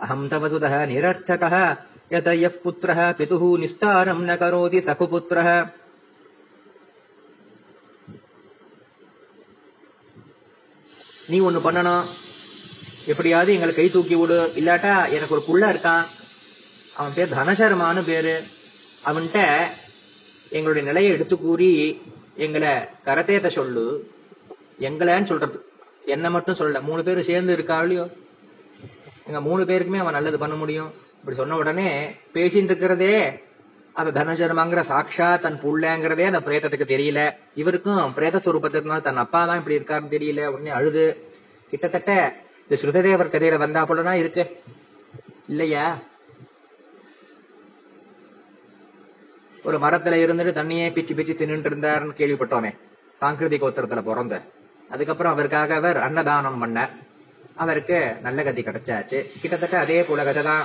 [0.00, 1.76] अहम् तव सुतः निरर्थकः।
[2.11, 5.49] यत यः पुत्रः पितुः निस्तारम् न करोति सखुपुत्रः
[11.31, 12.05] நீ ஒண்ணு பண்ணணும்
[13.11, 16.05] எப்படியாவது எங்களை கை தூக்கி விடு இல்லாட்டா எனக்கு ஒரு புள்ள இருக்கான்
[16.97, 18.33] அவன் பேர் தனசர்மான்னு பேரு
[19.03, 19.39] அவன்கிட்ட
[20.51, 21.69] எங்களுடைய நிலையை எடுத்து கூறி
[22.45, 22.73] எங்களை
[23.07, 23.85] கரத்தேத்த சொல்லு
[24.87, 25.57] எங்களைன்னு சொல்றது
[26.15, 28.05] என்ன மட்டும் சொல்ல மூணு பேரும் சேர்ந்து இருக்கா இல்லையோ
[29.27, 33.44] எங்க மூணு பேருக்குமே அவன் நல்லது பண்ண முடியும் இப்படி சொன்ன உடனே பேசிட்டு இருக்கிறதே
[33.92, 37.36] அந்த தனசர்மாங்கிற சாட்சா தன் புள்ளங்கிறதே அந்த பிரேதத்துக்கு தெரியல.
[37.54, 40.46] இவருக்கும் பிரேத சுரூபத்திற்கு தன் அப்பா தான் இப்படி இருக்காருன்னு தெரியல.
[40.46, 41.30] உடனே அழுது.
[41.70, 42.36] கிட்டத்தட்ட
[42.68, 44.60] இந்த ஸ்ருததேவர் கதையில வந்தா போலதான் இருக்கு.
[45.48, 45.98] இல்லையா?
[49.62, 52.76] ஒரு மரத்துல இருந்துட்டு தண்ணியே பிச்சு பிச்சு தின்னுட்டு இருந்தாருன்னு கேள்விப்பட்டோமே.
[53.20, 54.42] சாங்கிருதி கோத்திரத்துல பிறந்த.
[54.90, 56.88] அதுக்கப்புறம் அவருக்காக அவர் அன்னதானம் பண்ண
[57.54, 59.24] அவருக்கு நல்ல கதி கிடைச்சாச்சு.
[59.40, 60.62] கிட்டத்தட்ட அதே போல கதை தான்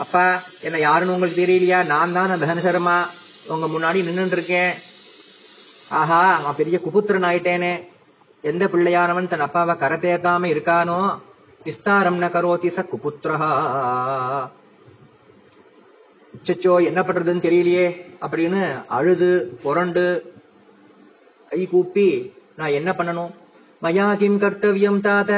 [0.00, 0.24] அப்பா
[0.62, 1.86] என்ன யாருன்னு உங்களுக்கு தெரியலையா?
[1.86, 2.46] நான் தான் அந்த
[3.52, 4.72] உங்க முன்னாடி நின்னுட்டு இருக்கேன்
[5.90, 7.74] ஆஹா அவன் பெரிய குபுத்திரன் ஆயிட்டேனே.
[8.44, 10.98] எந்த பிள்ளையானவன் தன் அப்பாவை கரத்தேத்தாம இருக்கானோ?
[11.66, 13.50] விஸ்தாரம் ந கரோதி ச குபுத்திரஹா.
[16.34, 17.86] அச்சச்சோ என்ன பண்றதுன்னு தெரியலையே
[18.22, 19.30] அப்படின்னு அழுது
[19.62, 20.04] புரண்டு
[21.52, 22.08] கை கூப்பி
[22.56, 23.32] நான் என்ன பண்ணணும்?
[23.82, 25.30] மயா கிம் கர்த்தவியம் தாத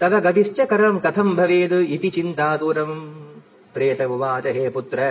[0.00, 2.48] தத கதிஷ்ட கரம் கதம் பவேது இது சிந்தா
[3.75, 5.01] தூரம் பிரேத உவாச்ச ஹே புத்திர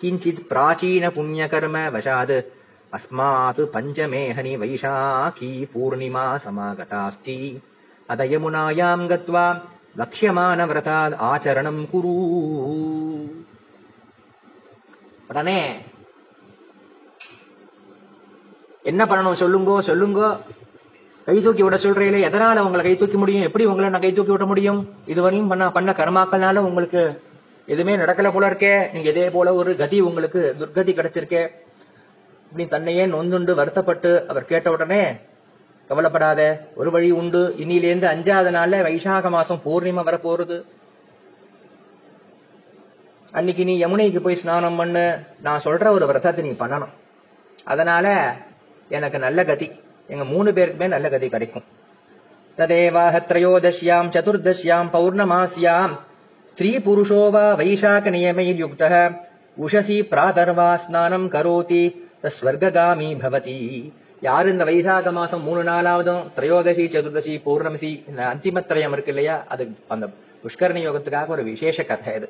[0.00, 2.36] கிஞ்சித் பிராச்சீன புண்ணியகர்ம வசாத்
[2.92, 7.36] अस्मात् पञ्चमेहनि वैशाखी पूर्णिमा समागतास्ति
[8.08, 9.44] अत यमुनायाम् गत्वा
[9.96, 12.14] लक्ष्यमानव्रतात् आचरणम् कुरु
[15.30, 15.58] உடனே
[18.84, 20.28] என்ன பண்ணணும் சொல்லுங்கோ சொல்லுங்கோ
[21.26, 24.46] கை தூக்கி விட சொல்றீங்களே எதனால உங்களை கை தூக்கி முடியும் எப்படி உங்களை நான் கை தூக்கி விட
[24.52, 24.80] முடியும்
[25.12, 27.02] இதுவரையும் பண்ண பண்ண கர்மாக்கள்னால உங்களுக்கு
[27.67, 28.93] எதுவுமே நடக்கல போல இருக்கே.
[28.93, 31.43] நீங்க இதே போல ஒரு கதி உங்களுக்கு துர்கதி கிடைச்சிருக்கே.
[32.43, 35.03] இப்படி தன்னையே நொந்துண்டு வருத்தப்பட்டு அவர் கேட்ட உடனே
[35.87, 37.55] கவலைப்படாத ஒரு வழி உண்டு.
[37.57, 40.63] இன்னிலேருந்து அஞ்சாவது நாள்ல வைசாக மாசம் பூர்ணிமா வர போறது
[43.31, 45.19] அன்னைக்கு நீ யமுனைக்கு போய் ஸ்நானம் பண்ணு.
[45.41, 46.93] நான் சொல்ற ஒரு விரதத்தை நீ பண்ணணும்.
[47.63, 48.35] அதனால
[48.89, 49.71] எனக்கு நல்ல கதி.
[50.07, 51.63] எங்க மூணு பேருக்குமே நல்ல கதி கிடைக்கும்.
[52.57, 55.99] ததேவாக திரையோதசியாம் சதுர்தசியாம் பௌர்ணமாசியாம்
[56.55, 59.11] ஸ்திரீபுருஷோ வா வைசாக நியமையுக்த
[59.61, 62.03] உஷசி பிராதர்வா ஸ்நானம் கரோதி.
[62.23, 63.91] ஸ்வர்ககாமி பவதி.
[64.21, 69.43] யாரு இந்த வைசாக மாசம் மூணு நாளாவதும் திரையோதசி சதுர்தசி பௌர்ணமசி இந்த அந்திமத்திரயம் இருக்கு இல்லையா?
[69.47, 70.05] அது அந்த
[70.43, 72.29] புஷ்கரணி யோகத்துக்காக ஒரு விசேஷ கதை இது.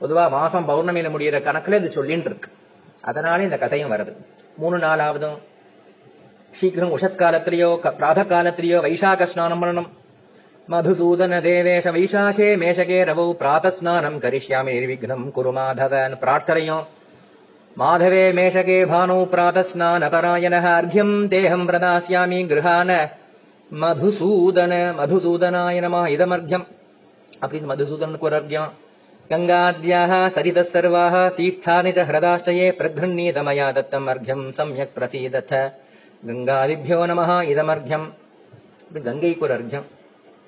[0.00, 2.50] பொதுவா மாசம் பௌர்ணமியில முடியிற கணக்குல இது சொல்லின்னு இருக்கு.
[3.00, 4.16] அதனால இந்த கதையும் வருது.
[4.56, 5.38] மூணு நாளாவதும்
[6.52, 9.88] சீக்கிரம் உஷத் காலத்திலேயோ பிராத காலத்திலேயோ வைசாக ஸ்நானம் பண்ணணும்.
[10.70, 16.86] मधुसूदन देश वैशाखे मेषके रवौ प्रातस्नानम् करिष्यामि निर्विघ्नम् कुरु माधवन् प्रार्थरयो
[17.78, 23.08] माधवे मेषके भानौ प्रातस्नानपरायणः अर्घ्यम् देहम प्रदास्यामि गृहा
[23.72, 26.62] मधुसूदन, मधुसूदनाय नमः इदमर्घ्यम्।
[27.42, 28.74] अपि मधुसूदनकुरर्घ्यम्
[29.32, 35.70] गङ्गाद्याः सरितः सर्वाः तीर्थानि च हृदाश्चये प्रगृह्णीत मया दत्तम् अर्घ्यम् सम्यक् प्रसीदथ।
[36.24, 38.06] गङ्गादिभ्यो नमः इदमर्घ्यम्।
[38.96, 39.95] गङ्गैकुरर्घ्यम्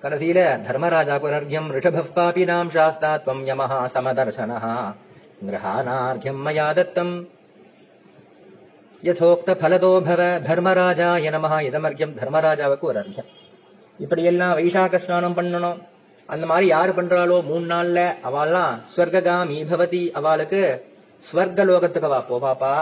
[0.02, 4.74] கடைசியில தர்மராஜா புனர்கியம் ரிஷபப் பாபினாம் சாஸ்தாத்வம் யமஹா சமதர்சனஹா
[5.46, 7.14] கிரகானார்கியம் மயா தத்தம்.
[9.02, 13.28] யதோக்த பலதோ பவ தர்மராஜாய நமஹா இதமர்கியம் தர்மராஜாவுக்கு ஒரு அர்க்கியம்.
[13.98, 15.78] இப்படியெல்லாம் வைசாக ஸ்நானம் பண்ணணும்.
[16.28, 20.62] அந்த மாதிரி யாரு பண்றாளோ மூணு நாள்ல அவெல்லாம் ஸ்வர்காமி பவதி அவளுக்கு
[21.26, 22.74] ஸ்வர்கலோகத்துக்கு வா போவாப்பா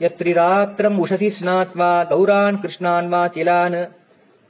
[0.00, 3.80] எத்ரிராத்திரம் உஷசி ஸ்நாத்வா கௌரான் கிருஷ்ணான் வா சிலான்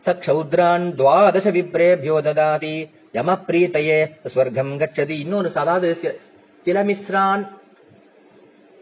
[0.06, 2.76] சக்ஷௌத்ரான் துவாதச விப்ரேபியோ ததாதி
[3.18, 4.00] யம பிரீத்தையே
[4.34, 5.88] ஸ்வர்க்கம் கச்சதி இன்னொரு அதாவது
[6.66, 7.44] திலமிஸ்ரான்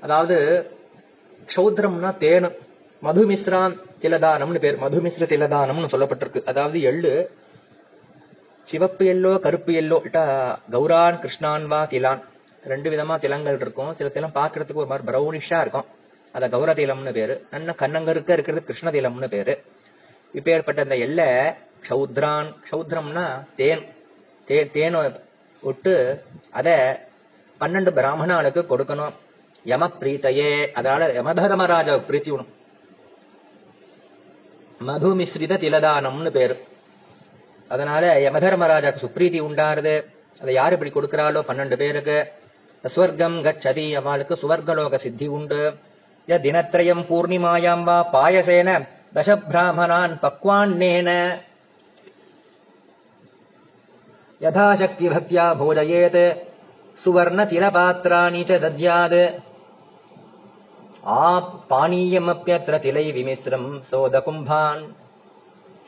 [0.02, 0.36] அதாவது
[1.50, 2.48] க்ஷௌத்ரம்னா தேனு
[3.02, 4.76] மதுமிஸ்ரான் திலதானம்னு பேர்.
[4.84, 6.40] மதுமிஸ்ர திலதானம்னு சொல்லப்பட்டிருக்கு.
[6.50, 7.12] அதாவது எள்ளு.
[8.68, 9.98] சிவப்பு எல்லோ கருப்பு எல்லோ
[10.74, 12.22] கௌரான் கிருஷ்ணான் வா திலான்.
[12.72, 13.94] ரெண்டு விதமா திலங்கள் இருக்கும்.
[13.98, 15.86] சில திலம் பாக்குறதுக்கு ஒரு மாதிரி பிரௌனிஷா இருக்கும்.
[16.34, 17.36] அத கௌர திலம்னு பேரு.
[17.54, 19.54] நல்ல கண்ணங்கருக்க இருக்கிறது கிருஷ்ண திலம்னு பேரு.
[20.34, 23.82] இப்பேற்பட்ட அந்த எல்லை எல்ல க்ஷௌத்ரான் தேன் தேன்
[24.48, 25.00] தே தேனை
[25.60, 26.68] விட்டு அத
[27.60, 29.14] பன்னெண்டு பிராமணாளுக்கு கொடுக்கணும்.
[29.64, 32.52] யம பிரீத்தையே அதனால யமதர்மராஜாவுக்கு பிரீத்தி உணும்
[34.86, 36.56] மதுமிஸ்ரித திலதானம்னு பேரு.
[37.68, 39.94] அதனால யமதர்மராஜாக்கு சுப்ரீதி உண்டாருது.
[40.40, 42.18] அதை யாரு இப்படி கொடுக்கிறாளோ பன்னெண்டு பேருக்கு.
[42.84, 45.74] ஸ்வர்க்கம் கச்சதி அவளுக்கு சுவர்கலோக சித்தி உண்டு.
[46.28, 48.88] ய தினத்ரயம் பூர்ணிமாயாம் வா பாயசேன.
[49.12, 51.10] தச பிராமணான் பக்வான்னேன
[54.40, 56.22] யதாசக்தி பக்தியா போஜயேத்
[56.98, 59.20] சுவர்ண திலபாத்திராணி ச தத்யாத்
[61.14, 61.24] ஆ
[61.70, 64.82] பானீயமப்யத்ர திலை விமிஸ்ரம் சோதகும்பான்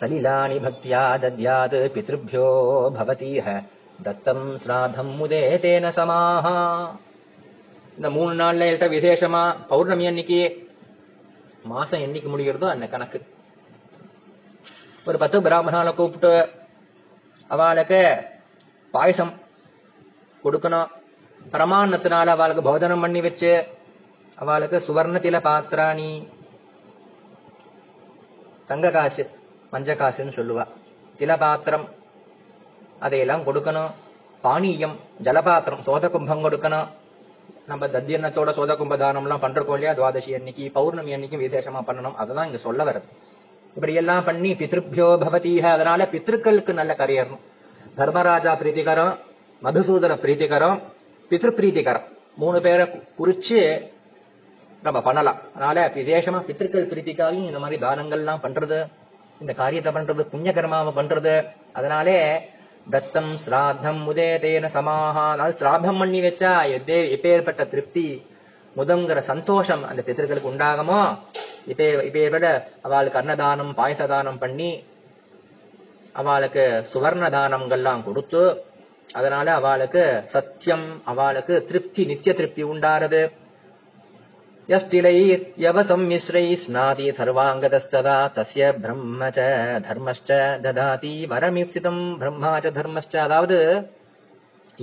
[0.00, 2.48] சலிலானி பக்தியா தத்யாத் பித்ருभ्यो
[2.96, 3.46] பவதீஹ
[4.04, 6.56] தத்தம் ஸ்ராதம் முதே தேன சமாஹா
[7.96, 10.40] இந்த மூணு நாள்ல என்கிட்ட விசேஷமா பௌர்ணமி அன்னைக்கு
[11.64, 13.26] மாசம் என்னைக்கு முடிகிறதோ அந்த கணக்கு.
[15.04, 16.50] ஒரு பத்து பிராமணால கூப்பிட்டு
[17.48, 18.16] அவளுக்கு
[18.90, 19.32] பாயசம்
[20.44, 20.88] கொடுக்கணும்.
[21.52, 23.66] பிரமாணத்தினால அவளுக்கு போஜனம் பண்ணி வச்சு
[24.36, 26.28] அவளுக்கு சுவர்ணத்தில பாத்திராணி
[28.66, 29.30] தங்க காசு
[29.72, 30.66] மஞ்ச காசுன்னு சொல்லுவா.
[31.18, 31.88] திலபாத்திரம்
[32.98, 33.90] அதையெல்லாம் கொடுக்கணும்.
[34.44, 36.88] பானீயம் ஜலபாத்திரம் சோத கும்பம் கொடுக்கணும்.
[37.70, 39.92] நம்ம தத்தியன்னத்தோட சோத கும்ப தானம் எல்லாம் பண்றோம் இல்லையா?
[39.98, 42.16] துவாதசி அன்னைக்கு பௌர்ணமி அன்னைக்கும் விசேஷமா பண்ணணும்.
[42.22, 43.08] அதுதான் இங்க சொல்ல வருது
[43.76, 47.42] இப்படி எல்லாம் பண்ணி பித்ருபியோ பவதீக அதனால பித்ருக்களுக்கு நல்ல கரையறணும்
[47.98, 49.12] தர்மராஜா பிரீத்திகரம்
[49.62, 50.78] மதுசூதன பிரீத்திகரம்
[51.30, 52.06] பித்ரு பிரீத்திகரம்
[52.42, 52.84] மூணு பேரை
[53.18, 53.58] குறிச்சு
[54.86, 55.38] நம்ம பண்ணலாம்.
[55.54, 58.78] அதனால விசேஷமா பித்திருக்கள் பிரீத்திக்காகவும் இந்த மாதிரி தானங்கள்லாம் பண்றது
[59.42, 61.34] இந்த காரியத்தை பண்றது புண்ணிய கர்மாவை பண்றது
[61.78, 62.16] அதனாலே
[62.90, 64.68] தத்தம் ஸ்ராத்தம் உதேதேன தேன
[65.30, 68.04] அதனால சிராத்தம் பண்ணி வச்சா எதே எப்பேற்பட்ட திருப்தி
[68.76, 71.00] முதங்கிற சந்தோஷம் அந்த பித்தர்களுக்கு உண்டாகுமோ?
[71.68, 72.46] இப்பே இப்பேற்பட
[72.82, 74.70] அவளுக்கு அன்னதானம் பாயசதானம் பண்ணி
[76.12, 78.42] அவளுக்கு சுவர்ண தானங்கள்லாம் கொடுத்து
[79.12, 83.22] அதனால அவளுக்கு சத்தியம் அவளுக்கு திருப்தி நித்திய திருப்தி உண்டாறது.
[84.68, 85.30] यस्तिलैः
[85.64, 89.38] यवसंमिश्रैः स्नाति सर्वाङ्गदस्तदा तस्य ब्रह्म च
[89.86, 90.30] धर्मश्च
[90.64, 93.58] ददाति வரமிப்சிதம் பிரம்மா ச தர்மஸ்ட அதாவது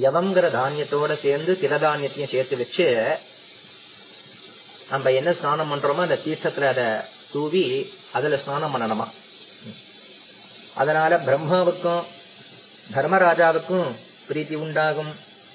[0.07, 1.77] எவங்கிற தானியத்தோட சேர்ந்து தில
[2.33, 2.87] சேர்த்து வச்சு
[4.91, 6.87] நம்ம என்ன ஸ்நானம் பண்றோமோ அந்த தீர்த்தத்துல அதை
[7.31, 7.63] தூவி
[8.17, 9.07] அதுல ஸ்நானம் பண்ணணுமா?
[10.75, 12.03] அதனால பிரம்மாவுக்கும்
[12.95, 13.87] தர்மராஜாவுக்கும்
[14.29, 15.11] பிரீத்தி உண்டாகும்.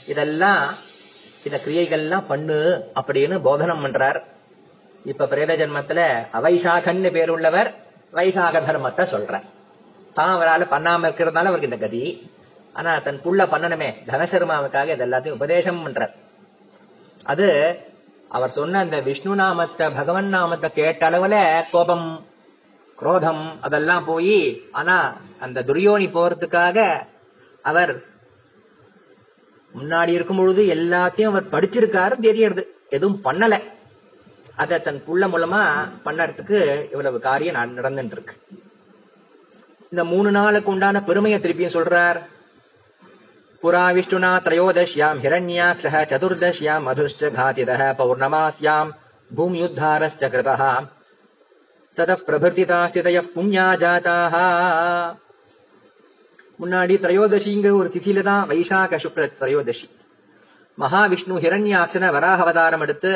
[0.06, 0.64] இதெல்லாம்
[1.46, 2.58] இந்த கிரியைகள்லாம் பண்ணு
[3.00, 4.18] அப்படின்னு போதனம் பண்றார்.
[5.04, 6.00] இப்ப பிரேத ஜென்மத்துல
[6.38, 7.70] அவைசாகன்னு பேருள்ளவர்
[8.18, 9.46] வைசாக தர்மத்தை சொல்றார்.
[10.16, 12.02] தான் அவரால் பண்ணாம இருக்கிறதுனால அவருக்கு இந்த கதி.
[12.72, 16.12] ஆனா தன் புள்ள பண்ணணுமே தனசர்மாவுக்காக இது எல்லாத்தையும் உபதேசம் பண்றார்.
[17.24, 17.48] அது
[18.28, 21.36] அவர் சொன்ன அந்த விஷ்ணு நாமத்தை பகவன் நாமத்தை கேட்ட அளவுல
[21.72, 22.06] கோபம்
[22.98, 24.38] குரோதம் அதெல்லாம் போய்
[24.72, 24.96] ஆனா
[25.40, 26.78] அந்த துரியோனி போறதுக்காக
[27.70, 27.92] அவர்
[29.78, 32.64] முன்னாடி இருக்கும் பொழுது எல்லாத்தையும் அவர் படிச்சிருக்காரு தெரியறது.
[32.90, 33.54] எதுவும் பண்ணல.
[34.56, 35.62] அத தன் புள்ள மூலமா
[36.04, 36.58] பண்ணறதுக்கு
[36.90, 38.34] இவ்வளவு காரியம் நடந்துட்டு இருக்கு
[39.90, 42.18] இந்த மூணு நாளுக்கு உண்டான பெருமையை திருப்பியும் சொல்றார்.
[43.62, 48.90] புரா விஷ்ணுனா திரையோதஷ்யாம் ஹிரண்யாக்ஷ சதுர்தஷ்யாம் மதுஷ்ச காதித பௌர்ணமாஸ்யாம்
[49.36, 50.70] பூமியுத்தாரஸ்ச கிருதா
[51.96, 54.34] தத பிரபிருதிதாஸ்திதய புண்ணியா ஜாதாக
[56.62, 59.86] முன்னாடி திரையோதசிங்கிற ஒரு திதியில தான் வைசாக சுக்ல திரையோதசி.
[60.78, 63.12] மகாவிஷ்ணு ஹிரண்யாட்சன வராக அவதாரம் எடுத்து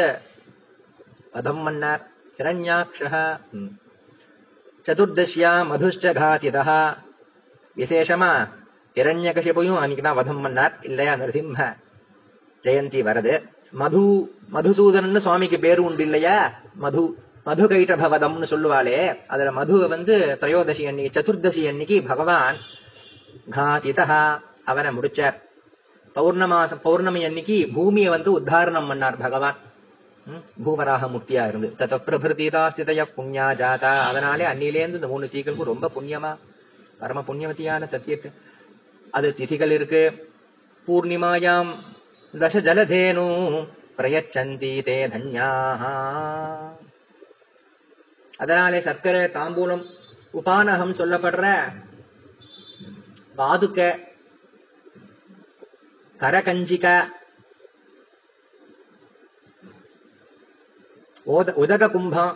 [1.35, 2.03] வதம் மன்னார்
[2.39, 3.01] ஹிரண்யாட்ச
[4.87, 6.79] சதுர்தசியா மதுஷ்டகாதிதா
[7.77, 8.31] விசேஷமா
[8.95, 10.75] இரண்யகசிபையும் அன்னைக்கு தான் வதம் பண்ணார்.
[10.83, 11.59] இல்லையா நரசிம்ம?
[12.65, 13.35] ஜெயந்தி வருது.
[13.73, 14.03] மது
[14.53, 16.37] மதுசூதனன்னு சுவாமிக்கு பேரு உண்டு இல்லையா?
[16.85, 17.03] மது
[17.45, 19.17] மது கைட்டபவதம்னு சொல்லுவாளே.
[19.27, 22.57] அதுல மதுவை வந்து திரையோதசி அன்னைக்கு சதுர்தசி அன்னைக்கு பகவான்
[23.55, 24.20] காதிதா
[24.64, 25.37] அவனை முடிச்சார்
[26.16, 29.59] பௌர்ணமாசம் பௌர்ணமி அன்னைக்கு பூமியை வந்து உத்தாரணம் பண்ணார் பகவான்
[30.64, 36.33] பூவராக மூர்த்தியா இருந்து தத்த பிரபிருதிதா ஸ்திதய புண்ணியா ஜாதா அதனாலே அன்னிலேருந்து இந்த மூணு தீகளுக்கும் ரொம்ப புண்ணியமா
[37.01, 38.29] பரம புண்ணியவதியான சத்தியத்து
[39.12, 40.03] அது திதிகள் இருக்கு
[40.88, 41.70] பூர்ணிமாயாம்
[42.35, 43.27] தச ஜலதேனு
[43.99, 45.83] பிரயச்சந்தி தே தன்யாக
[48.38, 49.85] அதனாலே சர்க்கரை தாம்பூலம்
[50.35, 51.46] உபானகம் சொல்லப்படுற
[53.40, 53.81] வாதுக்க
[56.20, 56.87] கரகஞ்சிக
[61.27, 62.35] ஓத உதக கும்பம்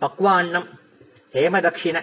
[0.00, 0.68] பக்வாண்ணம்
[1.34, 1.96] ஹேமதக்ஷிண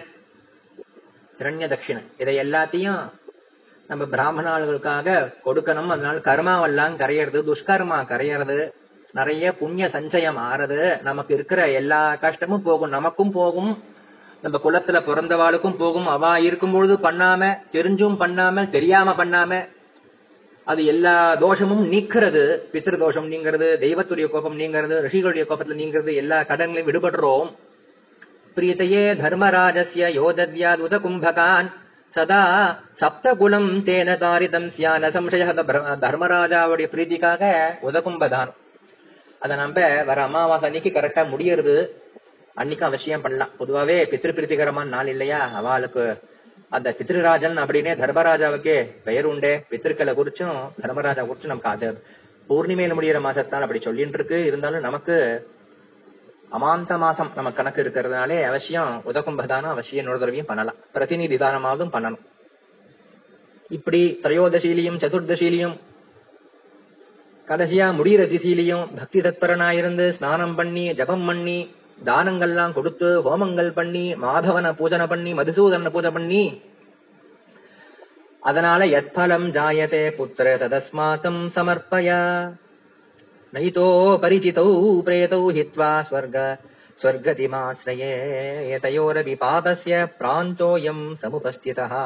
[1.38, 3.02] இரண்ய தட்சிணை இதை எல்லாத்தையும்
[3.90, 5.08] நம்ம பிராமணர்களுக்காக
[5.44, 5.92] கொடுக்கணும்.
[5.94, 8.58] அதனால கர்மாவெல்லாம் கரையிறது துஷ்கர்மா கரையிறது
[9.18, 13.72] நிறைய புண்ணிய சஞ்சயம் ஆறது நமக்கு இருக்கிற எல்லா கஷ்டமும் போகும் நமக்கும் போகும்.
[14.42, 19.68] நம்ம குளத்துல பிறந்தவாளுக்கும் போகும் அவா இருக்கும்பொழுது பண்ணாம தெரிஞ்சும் பண்ணாம தெரியாம பண்ணாம
[20.64, 22.60] அது எல்லா தோஷமும் நீக்கிறது.
[22.72, 27.54] பித்திரு தோஷம் நீங்கிறது தெய்வத்துடைய கோபம் நீங்கிறது ரிஷிகளுடைய கோபத்துல நீங்கிறது எல்லா கடன்களையும் விடுபடுறோம்.
[28.56, 31.72] பிரீத்தையே தர்மராஜஸ்ய யோதத்யாத் உத கும்பகான்
[32.10, 32.42] சதா
[33.00, 35.54] சப்தகுலம் தேன தாரிதம் சியான சம்சய
[36.04, 38.50] தர்மராஜாவுடைய பிரீத்திக்காக உதகும்பதான்.
[39.38, 41.88] அதை நம்ம வர அமாவாசை கரெக்டா முடியறது.
[42.60, 43.52] அன்னைக்கு அவசியம் பண்ணலாம்.
[43.60, 45.40] பொதுவாவே பித்ரு பிரீத்திகரமான நாள் இல்லையா?
[45.60, 46.02] அவளுக்கு
[46.76, 49.52] அந்த பித்ருராஜன் அப்படின்னே தர்மராஜாவுக்கே பெயர் உண்டே.
[49.70, 51.88] பித்திருக்களை குறிச்சும் தர்மராஜா குறிச்சும் நமக்கு அது
[52.48, 55.16] பூர்ணிமையில முடியிற மாசத்தான் அப்படி சொல்லிட்டு இருக்கு இருந்தாலும் நமக்கு
[56.50, 60.78] அமாந்த மாசம் நம்ம கணக்கு இருக்கிறதுனாலே அவசியம் உதகும்பதானம் அவசியம் இன்னொரு தடவையும் பண்ணலாம்.
[60.92, 62.22] பிரதிநிதி தானமாவதும் பண்ணணும்.
[63.68, 65.76] இப்படி திரையோதசியிலையும் சதுர்தசியிலையும்
[67.50, 71.58] கடைசியா முடிகிற திசியிலையும் பக்தி தத்பரனாயிருந்து ஸ்நானம் பண்ணி ஜபம் பண்ணி
[72.04, 76.42] தானங்கள்லாம் கொடுத்து ஹோமங்கள் பண்ணி மாதவன பூஜனை பண்ணி மதுசூதன பூஜை பண்ணி
[78.42, 82.10] அதனால எத்பலம் ஜாயதே புத்திர ததஸ்மாக்கம் சமர்ப்பய.
[83.52, 83.86] நைதோ
[84.22, 84.66] பரிச்சிதௌ
[85.06, 86.36] பிரேதௌ ஹித்வா ஸ்வர்க
[86.98, 88.10] ஸ்வர்கதிமாசிரயே
[88.84, 92.02] தயோரபி பாபஸ்ய பிராந்தோயம் சமுபஸ்திதா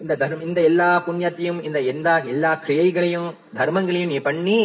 [0.00, 4.60] இந்த தர்ம இந்த எல்லா புண்ணியத்தையும் இந்த எல்லா எல்லா கிரியைகளையும் தர்மங்களையும் நீ பண்ணி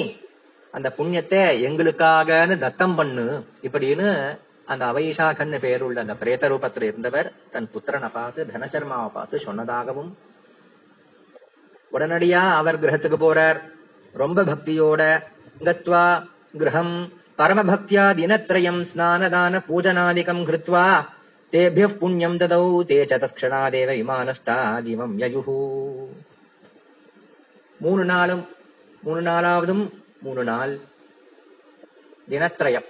[0.74, 3.26] அந்த புண்ணியத்தை எங்களுக்காகன்னு தத்தம் பண்ணு
[3.68, 4.08] இப்படின்னு
[4.66, 10.12] அந்த அவைசாகன்னு பேருள்ள அந்த பிரேத ரூபத்தில் இருந்தவர் தன் புத்திரனை பார்த்து தனசர்மாவை பார்த்து சொன்னதாகவும்
[11.92, 13.60] உடனடியா அவர் கிரகத்துக்கு போறார்.
[14.16, 15.02] ரொம்ப பக்தியோட
[15.66, 16.06] கத்வா
[16.60, 16.96] கிரகம்
[17.40, 20.86] பரமபக்தியா தினத்ரயம் ஸ்நானதான பூஜனாதிகம் கிருத்வா
[21.54, 25.58] தேபிய புண்ணியம் ததௌ தே சதக்ஷணாதேவ தத்க்ஷணாதேவ விமானஸ்தாதிவம் யயுஹு
[27.80, 28.44] மூணு நாளும்
[29.04, 29.84] மூணு நாளாவதும்
[30.24, 30.74] மூணு நாள்
[32.30, 32.88] தினத்திரயம்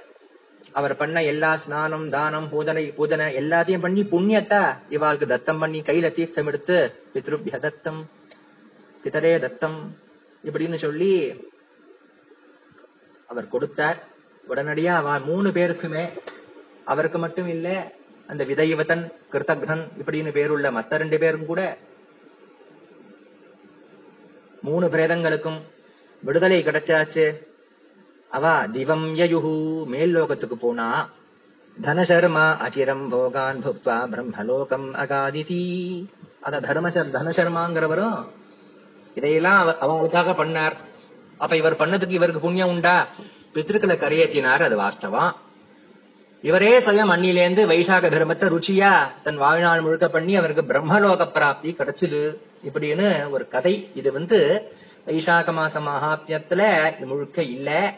[0.71, 6.47] அவர் பண்ண எல்லா ஸ்நானம் தானம் பூஜனை பூஜனை எல்லாத்தையும் பண்ணி புண்ணியத்தை இவாளுக்கு தத்தம் பண்ணி கையில தீர்த்தம்
[6.47, 6.77] எடுத்து
[7.13, 8.01] பித்ருபிய தத்தம்
[9.03, 9.79] பிதரே தத்தம்
[10.43, 11.11] இப்படின்னு சொல்லி
[13.29, 13.99] அவர் கொடுத்தார்.
[14.49, 16.03] உடனடியா அவ மூணு பேருக்குமே
[16.85, 17.67] அவருக்கு மட்டும் இல்ல
[18.27, 21.61] அந்த விதைவதன் கிருத்தக்னன் இப்படின்னு பேருள்ள மத்த ரெண்டு பேரும் கூட
[24.61, 25.59] மூணு பிரேதங்களுக்கும்
[26.23, 27.25] விடுதலை கிடைச்சாச்சு.
[28.29, 31.09] அவ திவம் யயுஹு மேல் லோகத்துக்கு போனா
[31.81, 35.63] தனசர்மா அச்சிரம் போகான் புக்வா பிரம்மலோகம் அகாதிதி.
[36.39, 38.17] அத தர்மசர் தனசர்மாங்கிறவரும்
[39.15, 40.75] இதையெல்லாம் அவங்களுக்காக பண்ணார்.
[41.37, 43.07] அப்ப இவர் பண்ணதுக்கு இவருக்கு புண்ணியம் உண்டா?
[43.53, 45.33] பித்திருக்களை கரையேற்றினார் அது வாஸ்தவம்.
[46.41, 52.21] இவரே சுயம் அன்னிலேந்து வைசாக தர்மத்தை ருச்சியா தன் வாழ்நாள் முழுக்க பண்ணி அவருக்கு பிரம்மலோக பிராப்தி கிடைச்சது.
[52.69, 53.75] இப்படின்னு ஒரு கதை.
[53.95, 54.39] இது வந்து
[55.07, 56.61] வைசாக மாச மகாத்மியத்துல
[56.97, 57.93] இது முழுக்க இல்ல.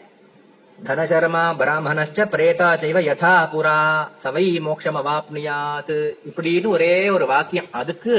[0.84, 7.68] தனசர்மா பிராமணஸ்ச பிரேதா செய்வ யதா புரா சவை மோட்சம் அவாப்னியாத் இப்படின்னு ஒரே ஒரு வாக்கியம்.
[7.70, 8.14] அதுக்கு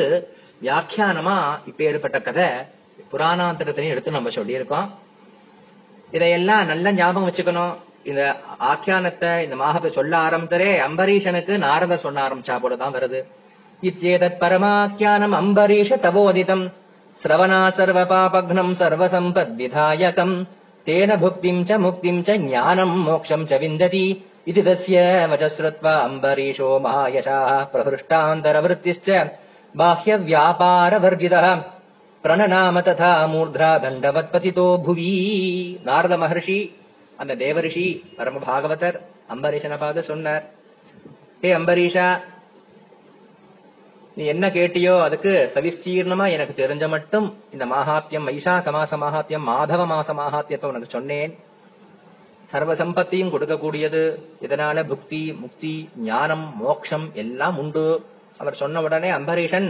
[0.63, 2.45] வியாக்கியானமா இப்பேற்பட்ட கதை
[3.11, 4.89] புராணாந்தரத்திலையும் எடுத்து நம்ம சொல்லியிருக்கோம்.
[6.11, 7.75] இதையெல்லாம் நல்ல ஞாபகம் வச்சுக்கணும்.
[8.03, 13.23] இந்த ஆக்கியானத்தை இந்த மாகத்தை சொல்ல ஆரம்பித்தரே அம்பரீஷனுக்கு நாரத சொல்ல ஆரம்பிச்சா போலதான் வருது.
[13.81, 16.71] இத்தேதத் பரமாக்கியானம் அம்பரீஷ தவோதிதம்.
[17.21, 20.45] श्रवणात् सर्वपापघ्नम् सर्वसम्पद्विधायकम्।
[20.85, 27.63] तेन भुक्तिम् च मुक्तिम् च ज्ञानम् मोक्षम् च विन्दति इति तस्य वच श्रुत्वा अम्बरीषो महायशाः
[27.63, 29.09] प्रहृष्टान्तरवृत्तिश्च
[29.75, 31.55] बाह्यव्यापारवर्जितः।
[32.23, 35.11] प्रणनाम तथा मूर्ध्रा दण्डवत्पतितो भुवी।
[35.85, 36.59] नारदमहर्षि
[37.19, 38.83] अमदेवऋषि परमभागवत
[39.31, 40.43] அம்பரீஷனை பார்த்து சொன்னார்
[41.41, 42.05] ஹே அம்பரீஷா
[44.17, 50.13] நீ என்ன கேட்டியோ அதுக்கு சவிஸ்தீர்ணமா எனக்கு தெரிஞ்ச மட்டும் இந்த மாகாத்தியம் வைசாக மாச மாகாத்தியம் மாதவ மாச
[50.19, 51.33] மாகாத்தியத்தை உனக்கு சொன்னேன்.
[52.51, 54.01] சர்வ சம்பத்தியும் கொடுக்கக்கூடியது
[54.45, 55.73] இதனால புக்தி முக்தி
[56.09, 57.85] ஞானம் மோக்ஷம் எல்லாம் உண்டு.
[58.41, 59.69] அவர் சொன்ன உடனே அம்பரீஷன்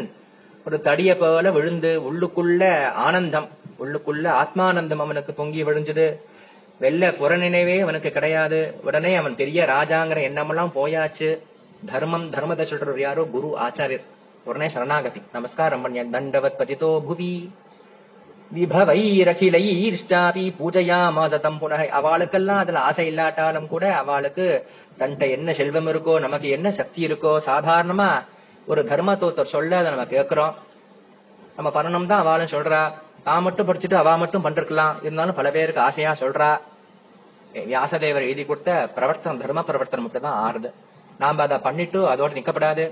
[0.65, 2.63] ஒரு தடிய போல விழுந்து உள்ளுக்குள்ள
[3.05, 3.47] ஆனந்தம்
[3.83, 6.10] உள்ளுக்குள்ள ஆத்மானந்தம் அவனுக்கு பொங்கி விழுஞ்சது
[6.83, 8.60] வெள்ள புறநினைவே அவனுக்கு கிடையாது.
[8.88, 11.31] உடனே அவன் பெரிய ராஜாங்கிற எண்ணமெல்லாம் போயாச்சு.
[11.91, 13.23] தர்மம் தர்மத்தை சொல்றவர் யாரோ?
[13.36, 14.05] குரு ஆச்சாரியர்.
[14.49, 17.31] உடனே சரணாகதி நமஸ்காரம் பண்ண தண்டவத் பதிதோ புவி
[18.51, 20.27] பூஜையா
[20.60, 24.45] பூஜையாமாததம் புனக அவளுக்கெல்லாம் அதுல ஆசை இல்லாட்டாலும் கூட அவளுக்கு
[24.99, 28.10] தன்ட்ட என்ன செல்வம் இருக்கோ நமக்கு என்ன சக்தி இருக்கோ சாதாரணமா
[28.71, 30.55] ஒரு தர்மத்தோத்தர் சொல்ல அதை நம்ம கேட்கிறோம்
[31.57, 32.81] நம்ம பண்ணணும் தான் அவளும் சொல்றா.
[33.27, 36.49] தான் மட்டும் படிச்சுட்டு அவ மட்டும் பண்றக்கலாம் இருந்தாலும் பல பேருக்கு ஆசையா சொல்றா.
[37.71, 40.69] வியாசதேவர் எழுதி கொடுத்த பிரவர்த்தனம் தர்ம பிரவர்த்தனம் மட்டும்தான் ஆறுது.
[41.21, 42.86] நாம அதை பண்ணிட்டு அதோட நிக்கப்படாது.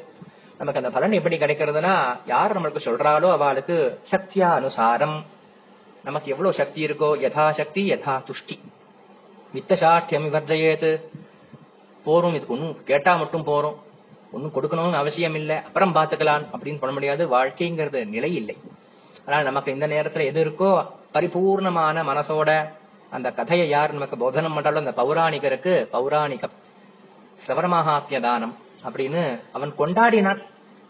[0.59, 1.93] நமக்கு அந்த பலன் எப்படி கிடைக்கிறதுனா
[2.25, 3.77] யார் நம்மளுக்கு சொல்றாலோ அவளுக்கு
[4.11, 5.17] சக்தியா அனுசாரம்
[6.03, 8.57] நமக்கு எவ்வளவு சக்தி இருக்கோ யதா சக்தி யதா துஷ்டி
[9.55, 10.91] வித்த சாட்டியம் விவர்ஜயேத்து
[12.05, 13.77] போரும் இதுக்கு ஒன்னும் கேட்டா மட்டும் போறோம்.
[14.31, 15.55] ஒன்னும் கொடுக்கணும்னு அவசியம் இல்லை.
[15.67, 17.23] அப்புறம் பார்த்துக்கலாம் அப்படின்னு பண்ண முடியாது.
[17.35, 18.55] வாழ்க்கைங்கிறது நிலை இல்லை.
[19.25, 20.71] ஆனால் நமக்கு இந்த நேரத்துல எது இருக்கோ
[21.15, 22.49] பரிபூர்ணமான மனசோட
[23.09, 26.55] அந்த கதையை யார் நமக்கு போதனம் பண்றாலும் அந்த பௌராணிகருக்கு பௌராணிகம்.
[27.45, 28.55] சிரவணமகாத்திய தானம்.
[28.87, 30.43] அப்படின்னு அவன் கொண்டாடினான்.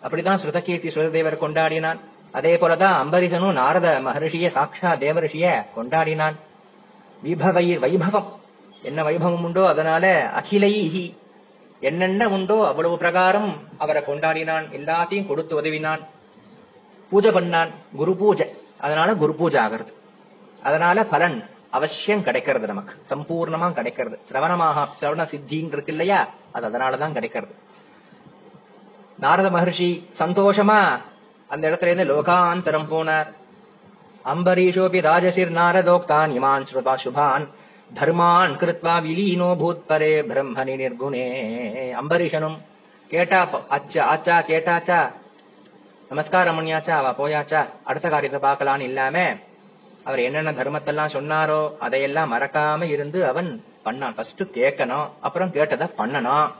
[0.04, 2.00] அப்படிதான் ஸ்ருதகீர்த்தி ஸ்ருததேவர் கொண்டாடினான்.
[2.32, 6.36] அதே போலதான் அம்பரீஷனும் நாரத மகர்ஷிய சாக்ஷா தேவரிஷிய கொண்டாடினான்.
[7.26, 8.26] விபவை வைபவம்.
[8.82, 11.18] என்ன வைபவம் உண்டோ அதனால அகிலைஹி.
[11.80, 14.68] என்னென்ன உண்டோ அவ்வளவு பிரகாரம் அவரை கொண்டாடினான்.
[14.72, 16.00] எல்லாத்தையும் கொடுத்து உதவினான்.
[17.10, 17.70] பூஜை பண்ணான்.
[17.96, 18.54] குரு பூஜை.
[18.80, 19.94] அதனால குரு பூஜை ஆகிறது.
[20.64, 22.96] அதனால பலன் அவசியம் கிடைக்கிறது நமக்கு.
[23.10, 24.20] சம்பூர்ணமா கிடைக்கிறது.
[24.32, 26.28] சிரவணமாக சிரவண சித்தின்னு இருக்கு இல்லையா?
[26.52, 27.56] அது அதனாலதான் கிடைக்கிறது.
[29.20, 31.00] நாரத மகர்ஷி சந்தோஷமா
[31.48, 33.28] அந்த இடத்துல இருந்து லோகாந்தரம் போனார்.
[34.26, 37.48] அம்பரீஷோபி ராஜசிர் நாரதோக்தான் இமான் ஸ்ருபா சுபான்
[37.94, 41.24] தர்மான் கிருத்வா விலீனோ பூத்பரே பிரம்மணி நிர்குணே.
[42.02, 42.58] அம்பரீஷனும்
[43.10, 45.12] கேட்டா ப- அச்சா ஆச்சா கேட்டாச்சா?
[46.10, 46.90] நமஸ்காரம் பண்ணியாச்சா?
[46.90, 47.66] அவ போயாச்சா?
[47.84, 49.34] அடுத்த காரியத்தை பார்க்கலான்னு இல்லாம
[50.04, 54.14] அவர் என்னென்ன தர்மத்தெல்லாம் சொன்னாரோ அதையெல்லாம் மறக்காம இருந்து அவன் பண்ணான்.
[54.16, 56.52] ஃபர்ஸ்ட் கேட்கணும் அப்புறம் கேட்டதை பண்ணணும்.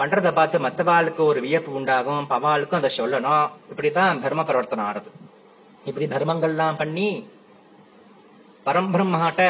[0.00, 3.50] பண்றதை பார்த்து மத்தவாளுக்கு ஒரு வியப்பு உண்டாகும் பவாளுக்கும் அதை சொல்லணும்.
[3.70, 5.10] இப்படிதான் தர்ம பிரவர்த்தனம் ஆடுது.
[5.84, 7.28] இப்படி தர்மங்கள்லாம் பண்ணி
[8.66, 9.42] பரம்பிரம்மாட்ட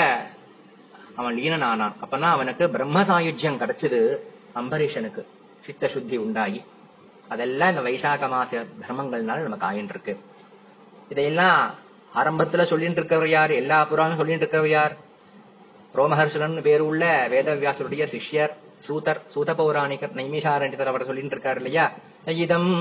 [1.17, 4.01] அவன் லீனன் ஆனான் அப்பனா அவனுக்கு பிரம்ம சாயுஜ்யம் கிடைச்சது
[4.55, 5.25] அம்பரீஷனுக்கு.
[5.65, 6.65] சித்த சுத்தி உண்டாகி.
[7.29, 10.21] அதெல்லாம் இந்த வைசாக மாச தர்மங்கள்னால நமக்கு ஆயின்னு இருக்கு
[11.09, 11.75] இதையெல்லாம்
[12.15, 13.51] ஆரம்பத்துல சொல்லிட்டு இருக்கவர் யார்?
[13.51, 14.97] எல்லா புராணம் சொல்லிட்டு இருக்கவர் யார்?
[15.95, 18.53] ரோமஹர்ஷலன் பேரு உள்ள வேதவியாசருடைய சிஷ்யர்.
[18.81, 21.87] சூதர் சூத பௌராணிகர் நைமிஷாரண்யத்தில் அவர் சொல்லிட்டு இருக்கார் இல்லையா
[22.39, 22.73] இதம்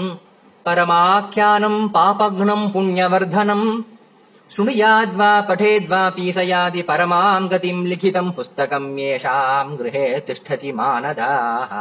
[0.66, 3.68] பரமாக்கியானம் பாபக்னம் புண்ணியவர்தனம்
[4.52, 11.72] சுணுயாத்வா படேத்வா பீசயாதி பரமாம் கதிம் லிகிதம் புஸ்தகம் ஏஷாம் கிரகே திஷ்டதி மானதாக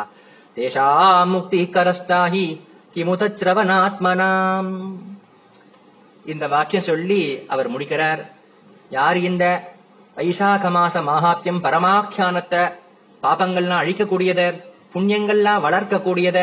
[0.57, 2.47] தேஷாம் முக்தி கரஸ்தாகி
[2.95, 4.73] கிமுதச்சிரவனாத்மனாம்
[6.25, 8.23] இந்த வாக்கியம் சொல்லி அவர் முடிக்கிறார்
[8.91, 9.45] யார் இந்த
[10.17, 12.63] வைசாக மாச மகாத்யம் பரமாக்கியானத்தை
[13.25, 14.43] பாபங்கள்லாம் அழிக்கக்கூடியத
[14.93, 16.41] புண்ணியங்கள்லாம் வளர்க்கக்கூடியத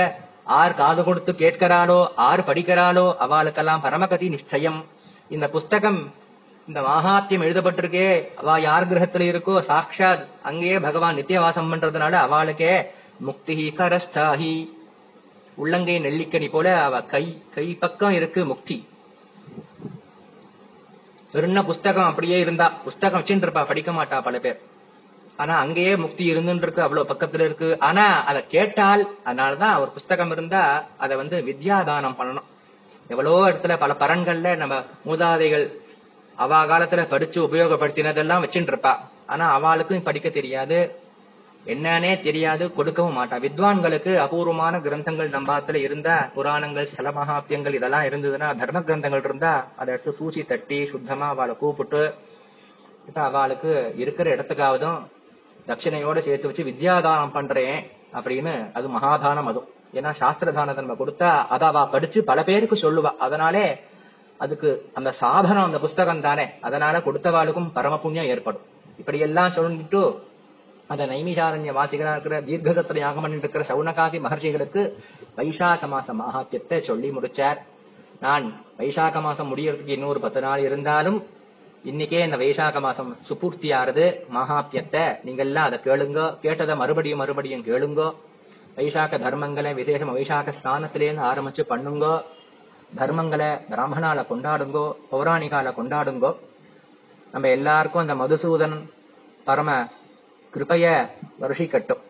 [0.59, 4.79] ஆர் காது கொடுத்து கேட்கிறாளோ ஆர் படிக்கிறாளோ அவளுக்கெல்லாம் பரமகதி நிச்சயம்.
[5.35, 5.99] இந்த புஸ்தகம்
[6.67, 8.07] இந்த மகாத்தியம் எழுதப்பட்டிருக்கே
[8.41, 12.73] அவ யார் கிரகத்துல இருக்கோ சாட்சாத் அங்கேயே பகவான் நித்தியவாசம் பண்றதுனால அவளுக்கே
[13.27, 14.53] முக்தி கரஸ்தாகி.
[15.61, 18.77] உள்ளங்கை நெல்லிக்கனி போல அவ கை கை பக்கம் இருக்கு முக்தி.
[21.33, 24.59] வெறும்ன புஸ்தகம் அப்படியே இருந்தா புஸ்தகம் வச்சுட்டு இருப்பா படிக்க மாட்டா பல பேர்.
[25.37, 27.79] ஆனா அங்கேயே முக்தி இருந்துட்டு இருக்கு அவ்வளவு பக்கத்துல இருக்கு.
[27.79, 30.61] ஆனா அதை கேட்டால் அதனாலதான் அவர் புஸ்தகம் இருந்தா
[30.97, 32.49] அதை வந்து வித்யாதானம் பண்ணணும்.
[33.07, 34.75] எவ்வளவோ இடத்துல பல பரன்கள்ல நம்ம
[35.07, 35.65] மூதாதைகள்
[36.37, 38.93] அவா காலத்துல படிச்சு உபயோகப்படுத்தினதெல்லாம் வச்சுட்டு இருப்பா
[39.25, 40.79] ஆனா அவளுக்கும் படிக்க தெரியாது.
[41.65, 43.35] என்னன்னே தெரியாது கொடுக்கவும் மாட்டா.
[43.45, 50.17] வித்வான்களுக்கு அபூர்வமான கிரந்தங்கள் நம்பாத்துல இருந்தா புராணங்கள் ஸ்தல மகாத்தியங்கள் இதெல்லாம் இருந்ததுன்னா தர்ம கிரந்தங்கள் இருந்தா அதை எடுத்து
[50.17, 52.03] தூசி தட்டி சுத்தமா அவளை கூப்பிட்டு
[53.07, 54.99] இப்ப அவளுக்கு இருக்கிற இடத்துக்காவதும்
[55.67, 57.77] தட்சிணையோட சேர்த்து வச்சு வித்யாதானம் பண்றேன்
[58.13, 63.11] அப்படின்னு அது மகாதானம் அதுவும் ஏன்னா சாஸ்திர தானத்தை நம்ம கொடுத்தா அதை அவ படிச்சு பல பேருக்கு சொல்லுவா.
[63.25, 63.65] அதனாலே
[64.37, 66.45] அதுக்கு அந்த சாதனம் அந்த புஸ்தகம் தானே.
[66.61, 68.61] அதனால கொடுத்தவாளுக்கும் பரம புண்ணியம் ஏற்படும்.
[68.97, 70.01] இப்படி எல்லாம் சொல்லிட்டு
[70.87, 74.81] அந்த நைமிஷாரண்ய வாசிகளா இருக்கிற தீர்க்கசத்திர யாகம் பண்ணிட்டு இருக்கிற சவுனகாதி மகர்ஷிகளுக்கு
[75.37, 77.57] வைசாக மாச மகாத்தியத்தை சொல்லி முடிச்சார்.
[78.19, 78.45] நான்
[78.77, 81.17] வைசாக மாசம் முடியறதுக்கு இன்னொரு பத்து நாள் இருந்தாலும்
[81.89, 86.39] இன்னைக்கே இந்த வைசாக மாசம் சுபூர்த்தி ஆறுது மகாத்தியத்தை நீங்க எல்லாம் அதை கேளுங்க.
[86.39, 88.01] கேட்டதை மறுபடியும் மறுபடியும் கேளுங்க.
[88.77, 92.23] வைசாக தர்மங்களை விசேஷம் வைசாக ஸ்தானத்திலேருந்து ஆரம்பிச்சு பண்ணுங்க.
[92.97, 96.31] தர்மங்களை பிராமணால கொண்டாடுங்கோ பௌராணிகால கொண்டாடுங்கோ.
[97.31, 98.75] நம்ம எல்லாருக்கும் அந்த மதுசூதன்
[99.43, 99.87] பரம
[100.53, 101.07] கிருபைய
[101.39, 102.03] வருஷிக்கட்டும்.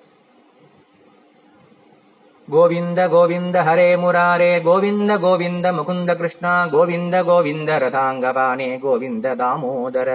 [2.50, 10.10] गोविन्द गोविन्द हरे मुरारे गोविन्द गोविन्द मुकुन्द कृष्णा गोविन्द गोविन्द रथाङ्गवाने गोविन्द दामोदर।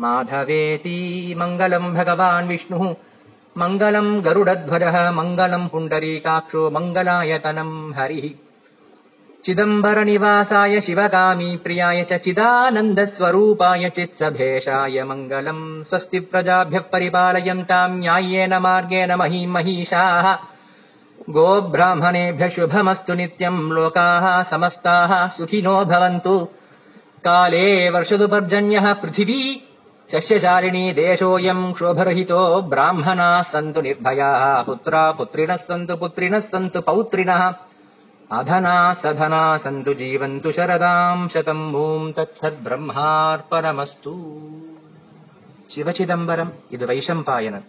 [0.00, 2.94] माधवेति मङ्गलम् भगवान् विष्णुः।
[3.58, 8.44] मङ्गलम् गरुडध्वजः मङ्गलम् पुण्डरीकाक्षो मङ्गलायतनम् हरिः।
[9.44, 20.53] चिदम्बरनिवासाय शिवकामी प्रियाय च चिदानन्दस्वरूपाय चित्सभेषाय मङ्गलम् स्वस्ति प्रजाभ्यः परिपालयन्ताम् न्याय्येन मार्गेण महीमहीषाः
[21.30, 26.48] गोब्राह्मणेभ्यः शुभमस्तु नित्यम् लोकाः समस्ताः सुखिनो भवन्तु।
[27.24, 29.68] काले वर्षदुपर्जन्यः पृथिवी
[30.12, 37.54] शस्यशालिनी देशोऽयम् क्षोभरहितो ब्राह्मणाः सन्तु निर्भयाः पुत्रा पुत्रिणः सन्तु पुत्रिणः सन्तु पौत्रिणः।
[38.32, 44.42] अधना सधना सन्तु जीवन्तु शरदाम् शतम् भूम् तत्सद्ब्रह्मार्पणमस्तु।
[45.74, 47.60] शिवचिदम्बरम् इद वैशम्पायनम्।